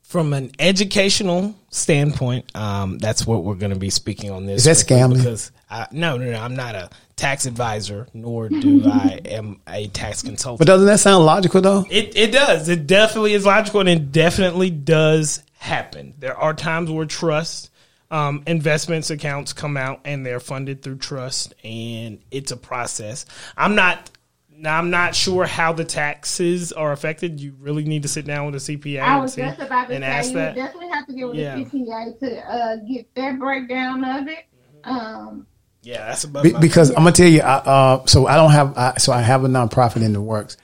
from 0.06 0.32
an 0.32 0.52
educational 0.60 1.52
standpoint, 1.70 2.54
um, 2.54 2.96
that's 2.98 3.26
what 3.26 3.42
we're 3.42 3.56
going 3.56 3.72
to 3.72 3.78
be 3.78 3.90
speaking 3.90 4.30
on 4.30 4.46
this. 4.46 4.64
Is 4.64 4.86
that 4.86 4.86
scamming? 4.86 5.16
Because 5.16 5.50
I, 5.68 5.88
no, 5.90 6.16
no, 6.16 6.30
no, 6.30 6.40
I'm 6.40 6.54
not 6.54 6.76
a 6.76 6.90
tax 7.16 7.44
advisor, 7.44 8.06
nor 8.14 8.48
do 8.48 8.82
I 8.86 9.20
am 9.24 9.60
a 9.66 9.88
tax 9.88 10.22
consultant. 10.22 10.60
But 10.60 10.68
doesn't 10.68 10.86
that 10.86 11.00
sound 11.00 11.26
logical 11.26 11.60
though? 11.60 11.84
It 11.90 12.16
it 12.16 12.30
does. 12.30 12.68
It 12.68 12.86
definitely 12.86 13.32
is 13.32 13.44
logical, 13.44 13.80
and 13.80 13.88
it 13.88 14.12
definitely 14.12 14.70
does 14.70 15.42
happen. 15.58 16.14
There 16.18 16.36
are 16.36 16.54
times 16.54 16.90
where 16.90 17.06
trust 17.06 17.70
um, 18.10 18.42
investments 18.46 19.10
accounts 19.10 19.52
come 19.52 19.76
out 19.76 20.00
and 20.04 20.24
they're 20.24 20.40
funded 20.40 20.82
through 20.82 20.98
trust, 20.98 21.54
and 21.64 22.20
it's 22.30 22.52
a 22.52 22.56
process. 22.56 23.26
I'm 23.56 23.74
not 23.74 24.10
now, 24.58 24.78
I'm 24.78 24.90
not 24.90 25.14
sure 25.14 25.44
how 25.44 25.72
the 25.72 25.84
taxes 25.84 26.72
are 26.72 26.92
affected. 26.92 27.40
You 27.40 27.54
really 27.58 27.84
need 27.84 28.02
to 28.02 28.08
sit 28.08 28.26
down 28.26 28.46
with 28.46 28.54
a 28.54 28.58
CPA. 28.58 29.00
I 29.00 29.20
was 29.20 29.36
just 29.36 29.60
about 29.60 29.88
to 29.88 30.00
say 30.00 30.28
you 30.28 30.34
that. 30.34 30.54
definitely 30.54 30.88
have 30.88 31.06
to 31.06 31.12
get 31.12 31.28
with 31.28 31.36
yeah. 31.36 31.56
a 31.56 31.64
CPA 31.64 32.18
to 32.20 32.50
uh, 32.50 32.76
get 32.76 33.14
that 33.16 33.38
breakdown 33.38 34.04
of 34.04 34.28
it. 34.28 34.46
Um, 34.84 35.46
yeah, 35.82 36.06
that's 36.06 36.24
about 36.24 36.44
Be, 36.44 36.52
because 36.52 36.90
I'm 36.90 36.96
gonna 36.96 37.12
tell 37.12 37.28
you. 37.28 37.42
uh, 37.42 38.06
so 38.06 38.26
I 38.26 38.36
don't 38.36 38.50
have. 38.50 38.76
I, 38.78 38.96
so 38.96 39.12
I 39.12 39.20
have 39.20 39.44
a 39.44 39.48
nonprofit 39.48 40.02
in 40.02 40.12
the 40.12 40.22
works, 40.22 40.56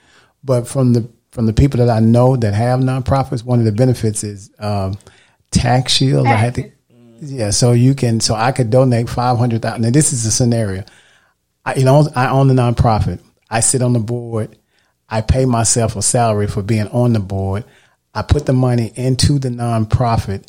but 0.43 0.67
from 0.67 0.93
the 0.93 1.09
from 1.33 1.47
the 1.47 1.53
people 1.53 1.79
that 1.79 1.89
I 1.89 1.99
know 1.99 2.35
that 2.35 2.53
have 2.53 2.79
nonprofits, 2.79 3.43
one 3.43 3.57
of 3.57 3.65
the 3.65 3.71
benefits 3.71 4.23
is 4.23 4.51
um, 4.59 4.99
tax 5.49 5.91
shield. 5.91 6.27
I 6.27 6.35
had 6.35 6.55
to. 6.55 6.71
Yeah, 7.21 7.49
so 7.49 7.71
you 7.71 7.95
can. 7.95 8.19
So 8.19 8.35
I 8.35 8.51
could 8.51 8.69
donate 8.69 9.09
five 9.09 9.39
hundred 9.39 9.63
thousand. 9.63 9.81
Now 9.81 9.89
this 9.89 10.13
is 10.13 10.27
a 10.27 10.31
scenario. 10.31 10.83
I, 11.65 11.75
you 11.75 11.85
know, 11.85 12.07
I 12.15 12.29
own 12.29 12.49
the 12.49 12.53
nonprofit. 12.53 13.19
I 13.49 13.61
sit 13.61 13.81
on 13.81 13.93
the 13.93 13.99
board. 13.99 14.55
I 15.09 15.21
pay 15.21 15.45
myself 15.45 15.95
a 15.95 16.03
salary 16.03 16.45
for 16.47 16.61
being 16.61 16.87
on 16.89 17.13
the 17.13 17.19
board. 17.19 17.63
I 18.13 18.21
put 18.21 18.45
the 18.45 18.53
money 18.53 18.91
into 18.95 19.39
the 19.39 19.49
nonprofit 19.49 20.45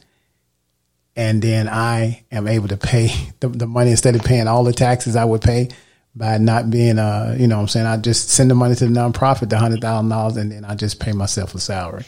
and 1.17 1.41
then 1.41 1.67
I 1.67 2.25
am 2.31 2.47
able 2.47 2.69
to 2.69 2.77
pay 2.77 3.09
the, 3.41 3.49
the 3.49 3.67
money 3.67 3.91
instead 3.91 4.17
of 4.17 4.23
paying 4.23 4.49
all 4.49 4.65
the 4.65 4.73
taxes 4.73 5.17
I 5.17 5.25
would 5.25 5.41
pay 5.41 5.69
by 6.17 6.39
not 6.39 6.71
being, 6.71 6.99
uh, 6.99 7.37
you 7.39 7.47
know 7.47 7.57
what 7.57 7.63
I'm 7.63 7.69
saying? 7.69 7.87
I 7.87 7.97
just 7.97 8.31
send 8.31 8.51
the 8.51 8.55
money 8.55 8.75
to 8.77 8.87
the 8.87 8.93
nonprofit, 8.93 9.51
the 9.51 9.57
$100,000, 9.57 10.37
and 10.37 10.53
then 10.53 10.65
I 10.65 10.75
just 10.75 11.01
pay 11.01 11.13
myself 11.13 11.55
a 11.55 11.59
salary. 11.59 12.07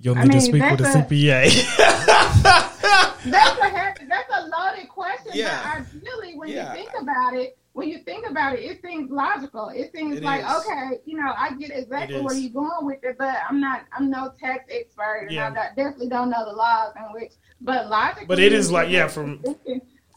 You'll 0.00 0.16
need 0.16 0.20
I 0.22 0.24
mean, 0.24 0.38
to 0.38 0.40
speak 0.40 0.70
with 0.70 0.80
a, 0.80 0.84
a 0.84 1.02
CPA. 1.02 1.66
that's, 3.30 3.58
a, 3.60 4.06
that's 4.08 4.30
a 4.34 4.42
loaded 4.48 4.88
question. 4.88 5.32
Yeah. 5.32 5.78
But 5.78 6.02
really, 6.02 6.36
when 6.36 6.48
yeah. 6.48 6.74
you 6.74 6.82
think 6.82 6.90
about 7.00 7.34
it, 7.34 7.56
when 7.72 7.88
you 7.88 7.98
think 7.98 8.28
about 8.28 8.54
it, 8.56 8.62
it 8.62 8.82
seems 8.82 9.10
logical. 9.10 9.68
It 9.68 9.92
seems 9.92 10.18
it 10.18 10.22
like 10.22 10.44
is. 10.44 10.56
okay, 10.58 11.00
you 11.04 11.16
know, 11.16 11.32
I 11.36 11.54
get 11.54 11.70
exactly 11.72 12.20
where 12.20 12.34
you're 12.34 12.52
going 12.52 12.86
with 12.86 13.02
it, 13.02 13.16
but 13.18 13.36
I'm 13.48 13.60
not. 13.60 13.84
I'm 13.92 14.10
no 14.10 14.32
tax 14.38 14.64
expert, 14.70 15.22
and 15.22 15.32
yeah. 15.32 15.50
I 15.50 15.74
definitely 15.74 16.08
don't 16.08 16.30
know 16.30 16.44
the 16.44 16.52
laws 16.52 16.92
in 16.96 17.12
which. 17.12 17.32
But 17.60 17.88
logically, 17.88 18.26
but 18.26 18.38
it 18.38 18.52
is 18.52 18.70
like 18.70 18.90
yeah, 18.90 19.08
from, 19.08 19.42
from 19.42 19.56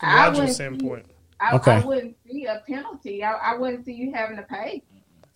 logical 0.03 0.47
standpoint. 0.49 1.05
I, 1.39 1.55
okay. 1.55 1.73
I 1.73 1.85
wouldn't 1.85 2.15
see 2.25 2.45
a 2.45 2.63
penalty. 2.67 3.23
I, 3.23 3.33
I, 3.33 3.57
wouldn't 3.57 3.85
see 3.85 3.93
you 3.93 4.11
having 4.13 4.37
to 4.37 4.43
pay. 4.43 4.81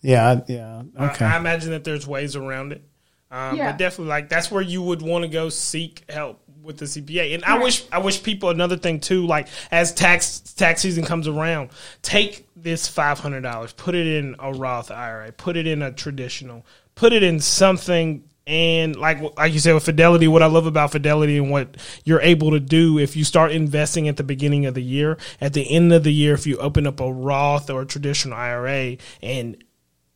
Yeah, 0.00 0.40
yeah. 0.48 0.82
Okay. 0.98 1.24
I, 1.24 1.34
I 1.34 1.36
imagine 1.36 1.70
that 1.70 1.84
there's 1.84 2.06
ways 2.06 2.34
around 2.34 2.72
it. 2.72 2.82
Um, 3.30 3.56
yeah. 3.56 3.70
But 3.70 3.78
definitely, 3.78 4.10
like 4.10 4.28
that's 4.28 4.50
where 4.50 4.62
you 4.62 4.82
would 4.82 5.00
want 5.00 5.22
to 5.22 5.28
go 5.28 5.48
seek 5.48 6.04
help 6.10 6.42
with 6.62 6.78
the 6.78 6.84
CPA. 6.84 7.34
And 7.34 7.42
right. 7.42 7.58
I 7.58 7.62
wish 7.62 7.84
I 7.90 7.98
wish 7.98 8.22
people 8.22 8.50
another 8.50 8.76
thing 8.76 9.00
too, 9.00 9.26
like 9.26 9.48
as 9.70 9.94
tax 9.94 10.40
tax 10.40 10.82
season 10.82 11.04
comes 11.04 11.26
around, 11.26 11.70
take 12.02 12.46
this 12.56 12.86
five 12.88 13.18
hundred 13.18 13.40
dollars, 13.42 13.72
put 13.72 13.94
it 13.94 14.06
in 14.06 14.36
a 14.38 14.52
Roth 14.52 14.90
IRA, 14.90 15.32
put 15.32 15.56
it 15.56 15.66
in 15.66 15.82
a 15.82 15.92
traditional, 15.92 16.66
put 16.94 17.12
it 17.12 17.22
in 17.22 17.40
something 17.40 18.24
and 18.46 18.96
like 18.96 19.20
like 19.36 19.52
you 19.52 19.58
said 19.58 19.74
with 19.74 19.84
Fidelity, 19.84 20.28
what 20.28 20.42
I 20.42 20.46
love 20.46 20.66
about 20.66 20.92
Fidelity 20.92 21.38
and 21.38 21.50
what 21.50 21.76
you're 22.04 22.20
able 22.20 22.50
to 22.52 22.60
do 22.60 22.98
if 22.98 23.16
you 23.16 23.24
start 23.24 23.52
investing 23.52 24.08
at 24.08 24.16
the 24.16 24.24
beginning 24.24 24.66
of 24.66 24.74
the 24.74 24.82
year, 24.82 25.18
at 25.40 25.52
the 25.52 25.70
end 25.70 25.92
of 25.92 26.04
the 26.04 26.12
year, 26.12 26.34
if 26.34 26.46
you 26.46 26.56
open 26.58 26.86
up 26.86 27.00
a 27.00 27.12
Roth 27.12 27.70
or 27.70 27.82
a 27.82 27.86
traditional 27.86 28.36
IRA 28.36 28.96
and 29.22 29.62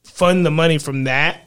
fund 0.04 0.44
the 0.44 0.50
money 0.50 0.78
from 0.78 1.04
that, 1.04 1.40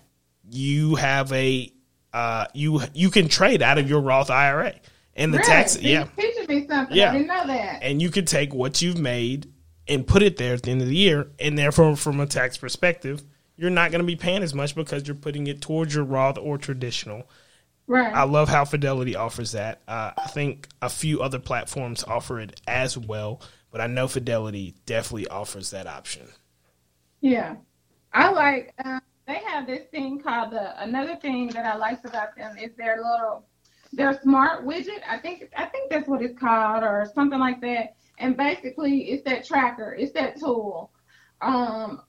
you 0.49 0.95
have 0.95 1.31
a 1.33 1.71
uh, 2.13 2.45
you 2.53 2.81
you 2.93 3.09
can 3.09 3.27
trade 3.27 3.61
out 3.61 3.77
of 3.77 3.89
your 3.89 4.01
Roth 4.01 4.29
IRA 4.29 4.73
and 5.15 5.33
the 5.33 5.37
really? 5.37 5.49
tax. 5.49 5.79
yeah, 5.81 6.05
teaching 6.17 6.45
me 6.47 6.67
something. 6.67 6.95
Yeah. 6.95 7.09
I 7.09 7.13
didn't 7.13 7.27
know 7.27 7.47
that. 7.47 7.83
And 7.83 8.01
you 8.01 8.09
could 8.09 8.27
take 8.27 8.53
what 8.53 8.81
you've 8.81 8.97
made 8.97 9.51
and 9.87 10.07
put 10.07 10.23
it 10.23 10.37
there 10.37 10.53
at 10.53 10.63
the 10.63 10.71
end 10.71 10.81
of 10.81 10.87
the 10.87 10.95
year, 10.95 11.31
and 11.39 11.57
therefore, 11.57 11.95
from 11.95 12.19
a 12.19 12.25
tax 12.25 12.57
perspective, 12.57 13.23
you're 13.59 13.69
not 13.69 13.91
going 13.91 13.99
to 13.99 14.07
be 14.07 14.15
paying 14.15 14.41
as 14.41 14.53
much 14.53 14.73
because 14.73 15.05
you're 15.05 15.15
putting 15.15 15.47
it 15.47 15.61
towards 15.61 15.93
your 15.93 16.05
Roth 16.05 16.37
or 16.37 16.57
traditional. 16.57 17.29
Right. 17.87 18.13
I 18.13 18.23
love 18.23 18.47
how 18.47 18.63
Fidelity 18.63 19.15
offers 19.15 19.51
that. 19.51 19.81
Uh, 19.87 20.11
I 20.17 20.27
think 20.27 20.67
a 20.81 20.89
few 20.89 21.21
other 21.21 21.39
platforms 21.39 22.03
offer 22.03 22.39
it 22.39 22.61
as 22.67 22.97
well, 22.97 23.41
but 23.71 23.81
I 23.81 23.87
know 23.87 24.07
Fidelity 24.07 24.75
definitely 24.85 25.27
offers 25.27 25.71
that 25.71 25.87
option. 25.87 26.27
Yeah, 27.19 27.55
I 28.13 28.29
like. 28.29 28.73
Um, 28.85 29.01
they 29.27 29.41
have 29.45 29.67
this 29.67 29.87
thing 29.91 30.21
called 30.21 30.51
the. 30.51 30.81
Another 30.81 31.17
thing 31.17 31.47
that 31.49 31.65
I 31.65 31.75
like 31.75 32.05
about 32.05 32.37
them 32.37 32.57
is 32.57 32.71
their 32.77 32.97
little 32.97 33.45
their 33.91 34.17
smart 34.21 34.65
widget. 34.65 35.01
I 35.07 35.17
think 35.17 35.49
I 35.57 35.65
think 35.65 35.89
that's 35.89 36.07
what 36.07 36.21
it's 36.21 36.39
called 36.39 36.83
or 36.83 37.11
something 37.13 37.39
like 37.39 37.59
that. 37.61 37.95
And 38.19 38.37
basically, 38.37 39.09
it's 39.09 39.23
that 39.23 39.45
tracker. 39.45 39.95
It's 39.99 40.13
that 40.13 40.39
tool. 40.39 40.91
Um, 41.41 42.01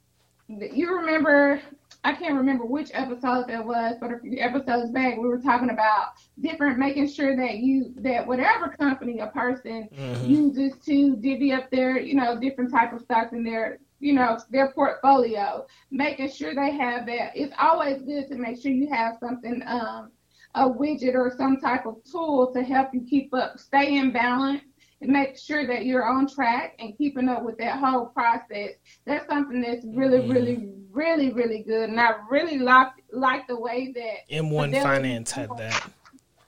you 0.58 0.94
remember? 0.96 1.60
I 2.02 2.14
can't 2.14 2.34
remember 2.34 2.64
which 2.64 2.90
episode 2.94 3.48
that 3.48 3.64
was, 3.64 3.96
but 4.00 4.10
a 4.10 4.18
few 4.18 4.38
episodes 4.40 4.90
back, 4.90 5.18
we 5.18 5.28
were 5.28 5.38
talking 5.38 5.68
about 5.68 6.12
different, 6.40 6.78
making 6.78 7.08
sure 7.08 7.36
that 7.36 7.58
you 7.58 7.92
that 7.96 8.26
whatever 8.26 8.68
company 8.68 9.18
a 9.18 9.26
person 9.26 9.88
mm-hmm. 9.94 10.24
uses 10.24 10.78
to 10.86 11.16
divvy 11.16 11.52
up 11.52 11.70
their, 11.70 12.00
you 12.00 12.14
know, 12.14 12.40
different 12.40 12.72
type 12.72 12.92
of 12.92 13.02
stocks 13.02 13.32
in 13.32 13.44
their 13.44 13.78
you 14.00 14.14
know, 14.14 14.38
their 14.48 14.72
portfolio, 14.72 15.66
making 15.90 16.30
sure 16.30 16.54
they 16.54 16.70
have 16.70 17.04
that. 17.04 17.32
It's 17.34 17.54
always 17.60 18.00
good 18.00 18.28
to 18.28 18.36
make 18.36 18.60
sure 18.60 18.72
you 18.72 18.90
have 18.90 19.18
something 19.20 19.62
um, 19.66 20.10
a 20.54 20.68
widget 20.68 21.14
or 21.14 21.32
some 21.36 21.60
type 21.60 21.86
of 21.86 21.96
tool 22.10 22.50
to 22.54 22.62
help 22.62 22.88
you 22.92 23.02
keep 23.08 23.32
up, 23.34 23.58
stay 23.58 23.96
in 23.96 24.10
balance, 24.10 24.62
make 25.00 25.38
sure 25.38 25.66
that 25.66 25.86
you're 25.86 26.04
on 26.04 26.28
track 26.28 26.74
and 26.78 26.96
keeping 26.96 27.28
up 27.28 27.42
with 27.42 27.58
that 27.58 27.78
whole 27.78 28.06
process. 28.06 28.72
That's 29.06 29.26
something 29.28 29.62
that's 29.62 29.84
really, 29.86 30.18
mm. 30.18 30.32
really, 30.32 30.68
really, 30.90 31.32
really 31.32 31.62
good. 31.62 31.88
And 31.88 32.00
I 32.00 32.14
really 32.30 32.58
like 32.58 32.88
like 33.12 33.46
the 33.48 33.58
way 33.58 33.92
that 33.94 34.34
M1 34.34 34.82
Finance 34.82 35.32
had 35.32 35.50
that. 35.56 35.90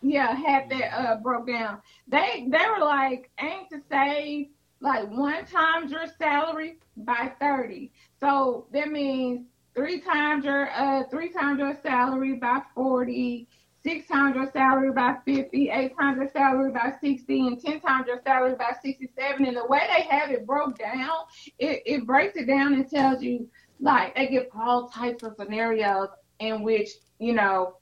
Yeah, 0.02 0.34
had 0.34 0.68
that 0.70 0.92
uh, 0.98 1.16
broke 1.16 1.46
down. 1.46 1.80
They 2.08 2.46
they 2.48 2.66
were 2.68 2.84
like 2.84 3.30
aim 3.40 3.66
to 3.70 3.80
save 3.90 4.48
like 4.80 5.08
one 5.10 5.46
times 5.46 5.92
your 5.92 6.06
salary 6.18 6.78
by 6.96 7.32
thirty. 7.40 7.92
So 8.20 8.66
that 8.72 8.90
means 8.90 9.46
three 9.74 10.00
times 10.00 10.44
your 10.44 10.70
uh 10.72 11.04
three 11.10 11.30
times 11.30 11.60
your 11.60 11.78
salary 11.82 12.34
by 12.34 12.60
forty 12.74 13.48
600 13.82 14.52
salary 14.52 14.92
by 14.92 15.16
50, 15.24 15.70
800 15.70 16.32
salary 16.32 16.72
by 16.72 16.94
60, 17.00 17.46
and 17.46 17.60
10 17.60 17.80
times 17.80 18.06
your 18.06 18.20
salary 18.24 18.54
by 18.54 18.74
67. 18.82 19.44
And 19.44 19.56
the 19.56 19.66
way 19.66 19.80
they 19.96 20.02
have 20.04 20.30
it 20.30 20.46
broke 20.46 20.78
down, 20.78 21.10
it, 21.58 21.82
it 21.84 22.06
breaks 22.06 22.36
it 22.36 22.46
down 22.46 22.74
and 22.74 22.88
tells 22.88 23.22
you, 23.22 23.48
like, 23.80 24.14
they 24.14 24.28
give 24.28 24.46
all 24.54 24.88
types 24.88 25.22
of 25.24 25.34
scenarios 25.36 26.08
in 26.38 26.62
which, 26.62 26.90
you 27.18 27.32
know, 27.32 27.76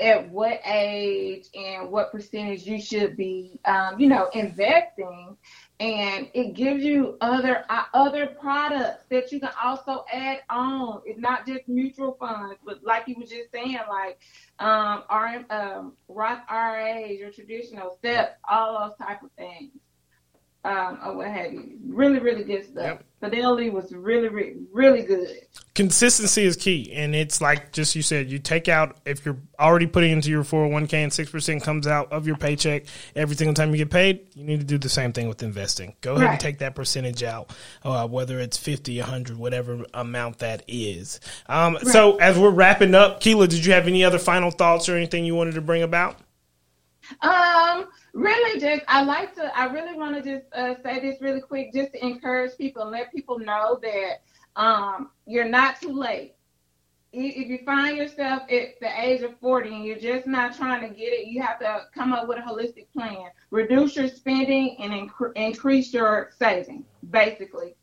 at 0.00 0.28
what 0.30 0.60
age 0.64 1.46
and 1.54 1.90
what 1.90 2.10
percentage 2.10 2.66
you 2.66 2.80
should 2.80 3.16
be, 3.16 3.58
um, 3.64 4.00
you 4.00 4.08
know, 4.08 4.28
investing 4.34 5.36
and 5.80 6.28
it 6.34 6.54
gives 6.54 6.84
you 6.84 7.16
other 7.22 7.64
uh, 7.70 7.84
other 7.94 8.26
products 8.26 9.04
that 9.08 9.32
you 9.32 9.40
can 9.40 9.50
also 9.62 10.04
add 10.12 10.40
on. 10.50 11.00
It's 11.06 11.18
not 11.18 11.46
just 11.46 11.66
mutual 11.68 12.16
funds, 12.20 12.56
but 12.64 12.84
like 12.84 13.08
you 13.08 13.16
were 13.18 13.24
just 13.24 13.50
saying, 13.50 13.78
like 13.88 14.20
um, 14.58 15.04
RM, 15.10 15.46
um, 15.48 15.96
Roth 16.06 16.42
IRAs, 16.48 17.18
your 17.18 17.30
traditional 17.30 17.96
steps, 17.96 18.36
all 18.48 18.88
those 18.88 18.98
type 18.98 19.22
of 19.22 19.30
things 19.32 19.70
um, 20.64 20.98
or 21.04 21.16
what 21.16 21.28
have 21.28 21.52
you. 21.52 21.78
Really, 21.86 22.18
really 22.18 22.44
good 22.44 22.64
stuff. 22.64 22.84
Yep. 22.84 23.04
Fidelity 23.20 23.68
was 23.68 23.92
really, 23.92 24.28
really, 24.28 24.56
really 24.72 25.02
good. 25.02 25.28
Consistency 25.74 26.42
is 26.44 26.56
key, 26.56 26.90
and 26.94 27.14
it's 27.14 27.42
like 27.42 27.70
just 27.70 27.94
you 27.94 28.00
said. 28.00 28.30
You 28.30 28.38
take 28.38 28.66
out 28.66 28.96
if 29.04 29.26
you're 29.26 29.36
already 29.58 29.86
putting 29.86 30.10
into 30.10 30.30
your 30.30 30.42
four 30.42 30.62
hundred 30.62 30.72
one 30.72 30.86
k 30.86 31.02
and 31.02 31.12
six 31.12 31.30
percent 31.30 31.62
comes 31.62 31.86
out 31.86 32.10
of 32.12 32.26
your 32.26 32.36
paycheck 32.36 32.84
every 33.14 33.36
single 33.36 33.52
time 33.52 33.72
you 33.72 33.76
get 33.76 33.90
paid. 33.90 34.26
You 34.34 34.44
need 34.44 34.60
to 34.60 34.66
do 34.66 34.78
the 34.78 34.88
same 34.88 35.12
thing 35.12 35.28
with 35.28 35.42
investing. 35.42 35.96
Go 36.00 36.14
ahead 36.14 36.24
right. 36.24 36.32
and 36.32 36.40
take 36.40 36.58
that 36.60 36.74
percentage 36.74 37.22
out, 37.22 37.54
uh, 37.82 38.08
whether 38.08 38.38
it's 38.40 38.56
fifty, 38.56 38.98
hundred, 38.98 39.36
whatever 39.36 39.84
amount 39.92 40.38
that 40.38 40.62
is. 40.66 41.20
Um, 41.46 41.74
right. 41.74 41.86
So 41.88 42.16
as 42.16 42.38
we're 42.38 42.48
wrapping 42.50 42.94
up, 42.94 43.20
Kela, 43.20 43.48
did 43.48 43.66
you 43.66 43.74
have 43.74 43.86
any 43.86 44.02
other 44.02 44.18
final 44.18 44.50
thoughts 44.50 44.88
or 44.88 44.96
anything 44.96 45.26
you 45.26 45.34
wanted 45.34 45.56
to 45.56 45.60
bring 45.60 45.82
about? 45.82 46.16
Um, 47.20 47.86
really 48.12 48.60
just 48.60 48.82
I 48.88 49.02
like 49.02 49.34
to 49.36 49.56
I 49.56 49.66
really 49.66 49.96
want 49.96 50.16
to 50.16 50.22
just 50.22 50.46
uh, 50.52 50.74
say 50.82 51.00
this 51.00 51.20
really 51.20 51.40
quick 51.40 51.72
just 51.72 51.92
to 51.92 52.04
encourage 52.04 52.56
people 52.56 52.82
and 52.82 52.90
let 52.90 53.12
people 53.12 53.38
know 53.38 53.78
that 53.82 54.22
um, 54.56 55.10
you're 55.26 55.48
not 55.48 55.80
too 55.80 55.92
late. 55.92 56.34
if 57.12 57.48
you 57.48 57.58
find 57.64 57.96
yourself 57.96 58.42
at 58.42 58.80
the 58.80 59.00
age 59.00 59.22
of 59.22 59.38
40 59.40 59.74
and 59.74 59.84
you're 59.84 59.98
just 59.98 60.26
not 60.26 60.56
trying 60.56 60.88
to 60.88 60.94
get 60.94 61.12
it, 61.12 61.26
you 61.26 61.42
have 61.42 61.58
to 61.60 61.86
come 61.94 62.12
up 62.12 62.28
with 62.28 62.38
a 62.38 62.42
holistic 62.42 62.86
plan. 62.92 63.30
Reduce 63.50 63.96
your 63.96 64.08
spending 64.08 64.76
and 64.78 64.92
inc- 64.92 65.32
increase 65.36 65.92
your 65.92 66.30
saving, 66.38 66.84
basically. 67.10 67.74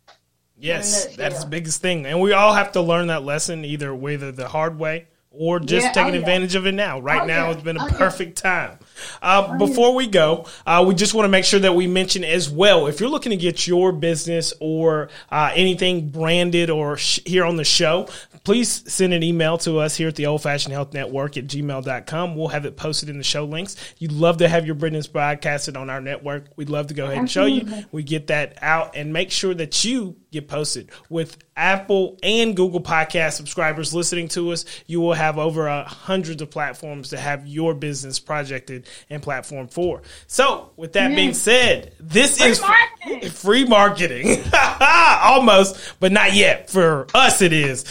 Yes, 0.60 1.16
that's 1.16 1.44
the 1.44 1.50
biggest 1.50 1.82
thing. 1.82 2.06
And 2.06 2.20
we 2.20 2.34
all 2.34 2.54
have 2.54 2.72
to 2.74 2.82
learn 2.82 3.08
that 3.08 3.24
lesson 3.24 3.64
either 3.64 3.94
whether 3.94 4.32
the 4.32 4.48
hard 4.48 4.80
way 4.80 5.08
or 5.38 5.60
just 5.60 5.86
yeah, 5.86 5.92
taking 5.92 6.16
oh, 6.16 6.20
advantage 6.20 6.54
yeah. 6.54 6.60
of 6.60 6.68
it 6.68 6.74
now. 6.74 7.00
Right 7.00 7.22
oh, 7.22 7.26
now, 7.26 7.46
yeah. 7.46 7.54
it's 7.54 7.64
been 7.64 7.78
a 7.78 7.86
oh, 7.86 7.90
perfect 7.90 8.38
time. 8.38 8.80
Uh, 9.22 9.48
oh, 9.50 9.58
before 9.58 9.94
we 9.94 10.08
go, 10.08 10.46
uh, 10.66 10.84
we 10.88 10.96
just 10.96 11.14
want 11.14 11.26
to 11.26 11.30
make 11.30 11.46
sure 11.46 11.60
that 11.60 11.76
we 11.76 11.88
mention 11.88 12.24
as 12.24 12.50
well 12.50 12.88
if 12.88 13.00
you're 13.00 13.10
looking 13.10 13.30
to 13.32 13.38
get 13.38 13.68
your 13.68 13.92
business 13.92 14.54
or 14.60 15.10
uh, 15.32 15.52
anything 15.56 16.10
branded 16.10 16.70
or 16.70 16.98
sh- 16.98 17.20
here 17.26 17.46
on 17.46 17.56
the 17.56 17.64
show, 17.64 18.08
please 18.44 18.84
send 18.92 19.14
an 19.14 19.24
email 19.24 19.58
to 19.60 19.78
us 19.80 19.96
here 19.96 20.08
at 20.08 20.16
the 20.16 20.26
Old 20.26 20.42
Fashioned 20.42 20.74
Health 20.74 20.94
Network 20.94 21.38
at 21.38 21.48
gmail.com. 21.48 22.36
We'll 22.36 22.48
have 22.48 22.66
it 22.66 22.78
posted 22.78 23.10
in 23.10 23.18
the 23.18 23.24
show 23.24 23.46
links. 23.46 23.76
You'd 23.98 24.12
love 24.12 24.38
to 24.38 24.48
have 24.48 24.66
your 24.66 24.76
business 24.76 25.08
broadcasted 25.08 25.78
on 25.78 25.90
our 25.90 26.02
network. 26.02 26.46
We'd 26.56 26.70
love 26.70 26.88
to 26.88 26.94
go 26.94 27.06
ahead 27.06 27.18
and 27.18 27.30
show 27.30 27.46
you. 27.46 27.86
We 27.92 28.04
get 28.04 28.28
that 28.28 28.58
out 28.62 28.96
and 28.96 29.14
make 29.14 29.32
sure 29.32 29.54
that 29.54 29.84
you 29.84 30.16
get 30.32 30.48
posted 30.48 30.90
with 31.10 31.38
Apple 31.56 32.18
and 32.22 32.56
Google 32.56 32.82
podcast 32.82 33.34
subscribers 33.34 33.94
listening 33.94 34.28
to 34.30 34.52
us. 34.52 34.66
You 34.86 35.02
will 35.02 35.14
have 35.14 35.38
over 35.38 35.68
a 35.68 35.84
hundreds 35.84 36.42
of 36.42 36.50
platforms 36.50 37.10
to 37.10 37.18
have 37.18 37.48
your 37.48 37.74
business 37.74 38.20
projected 38.20 38.88
and 39.10 39.22
platform 39.22 39.68
for. 39.68 40.02
So, 40.28 40.72
with 40.76 40.94
that 40.94 41.16
being 41.16 41.34
said, 41.34 41.94
this 42.00 42.40
free 42.40 42.50
is 42.50 42.62
marketing. 42.62 43.30
free 43.32 43.66
marketing, 43.66 44.44
almost, 44.92 45.96
but 46.00 46.12
not 46.12 46.34
yet. 46.34 46.70
For 46.70 47.08
us, 47.14 47.42
it 47.42 47.54
is. 47.54 47.86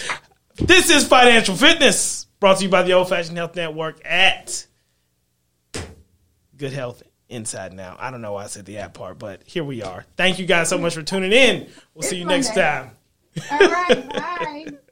This 0.57 0.91
is 0.91 1.07
financial 1.07 1.55
fitness 1.55 2.27
brought 2.41 2.59
to 2.59 2.65
you 2.65 2.71
by 2.71 2.83
the 2.83 2.93
Old 2.93 3.09
Fashioned 3.09 3.37
Health 3.37 3.57
Network 3.57 4.01
at 4.05 4.67
Good 6.57 6.73
Health 6.73 7.03
inside 7.29 7.73
now. 7.73 7.97
I 7.99 8.11
don't 8.11 8.21
know 8.23 8.33
why 8.33 8.45
I 8.45 8.47
said 8.47 8.65
the 8.67 8.79
app 8.79 8.95
part, 8.95 9.19
but 9.19 9.43
here 9.45 9.65
we 9.65 9.83
are. 9.83 10.05
Thank 10.17 10.39
you 10.39 10.47
guys 10.47 10.69
so 10.69 10.79
much 10.79 10.95
for 10.95 11.03
tuning 11.03 11.33
in. 11.33 11.69
We'll 11.95 12.03
see 12.03 12.19
you 12.19 12.25
next 12.25 12.55
time. 12.55 12.93
All 13.51 13.59
right. 13.59 14.09
Bye. 14.09 14.67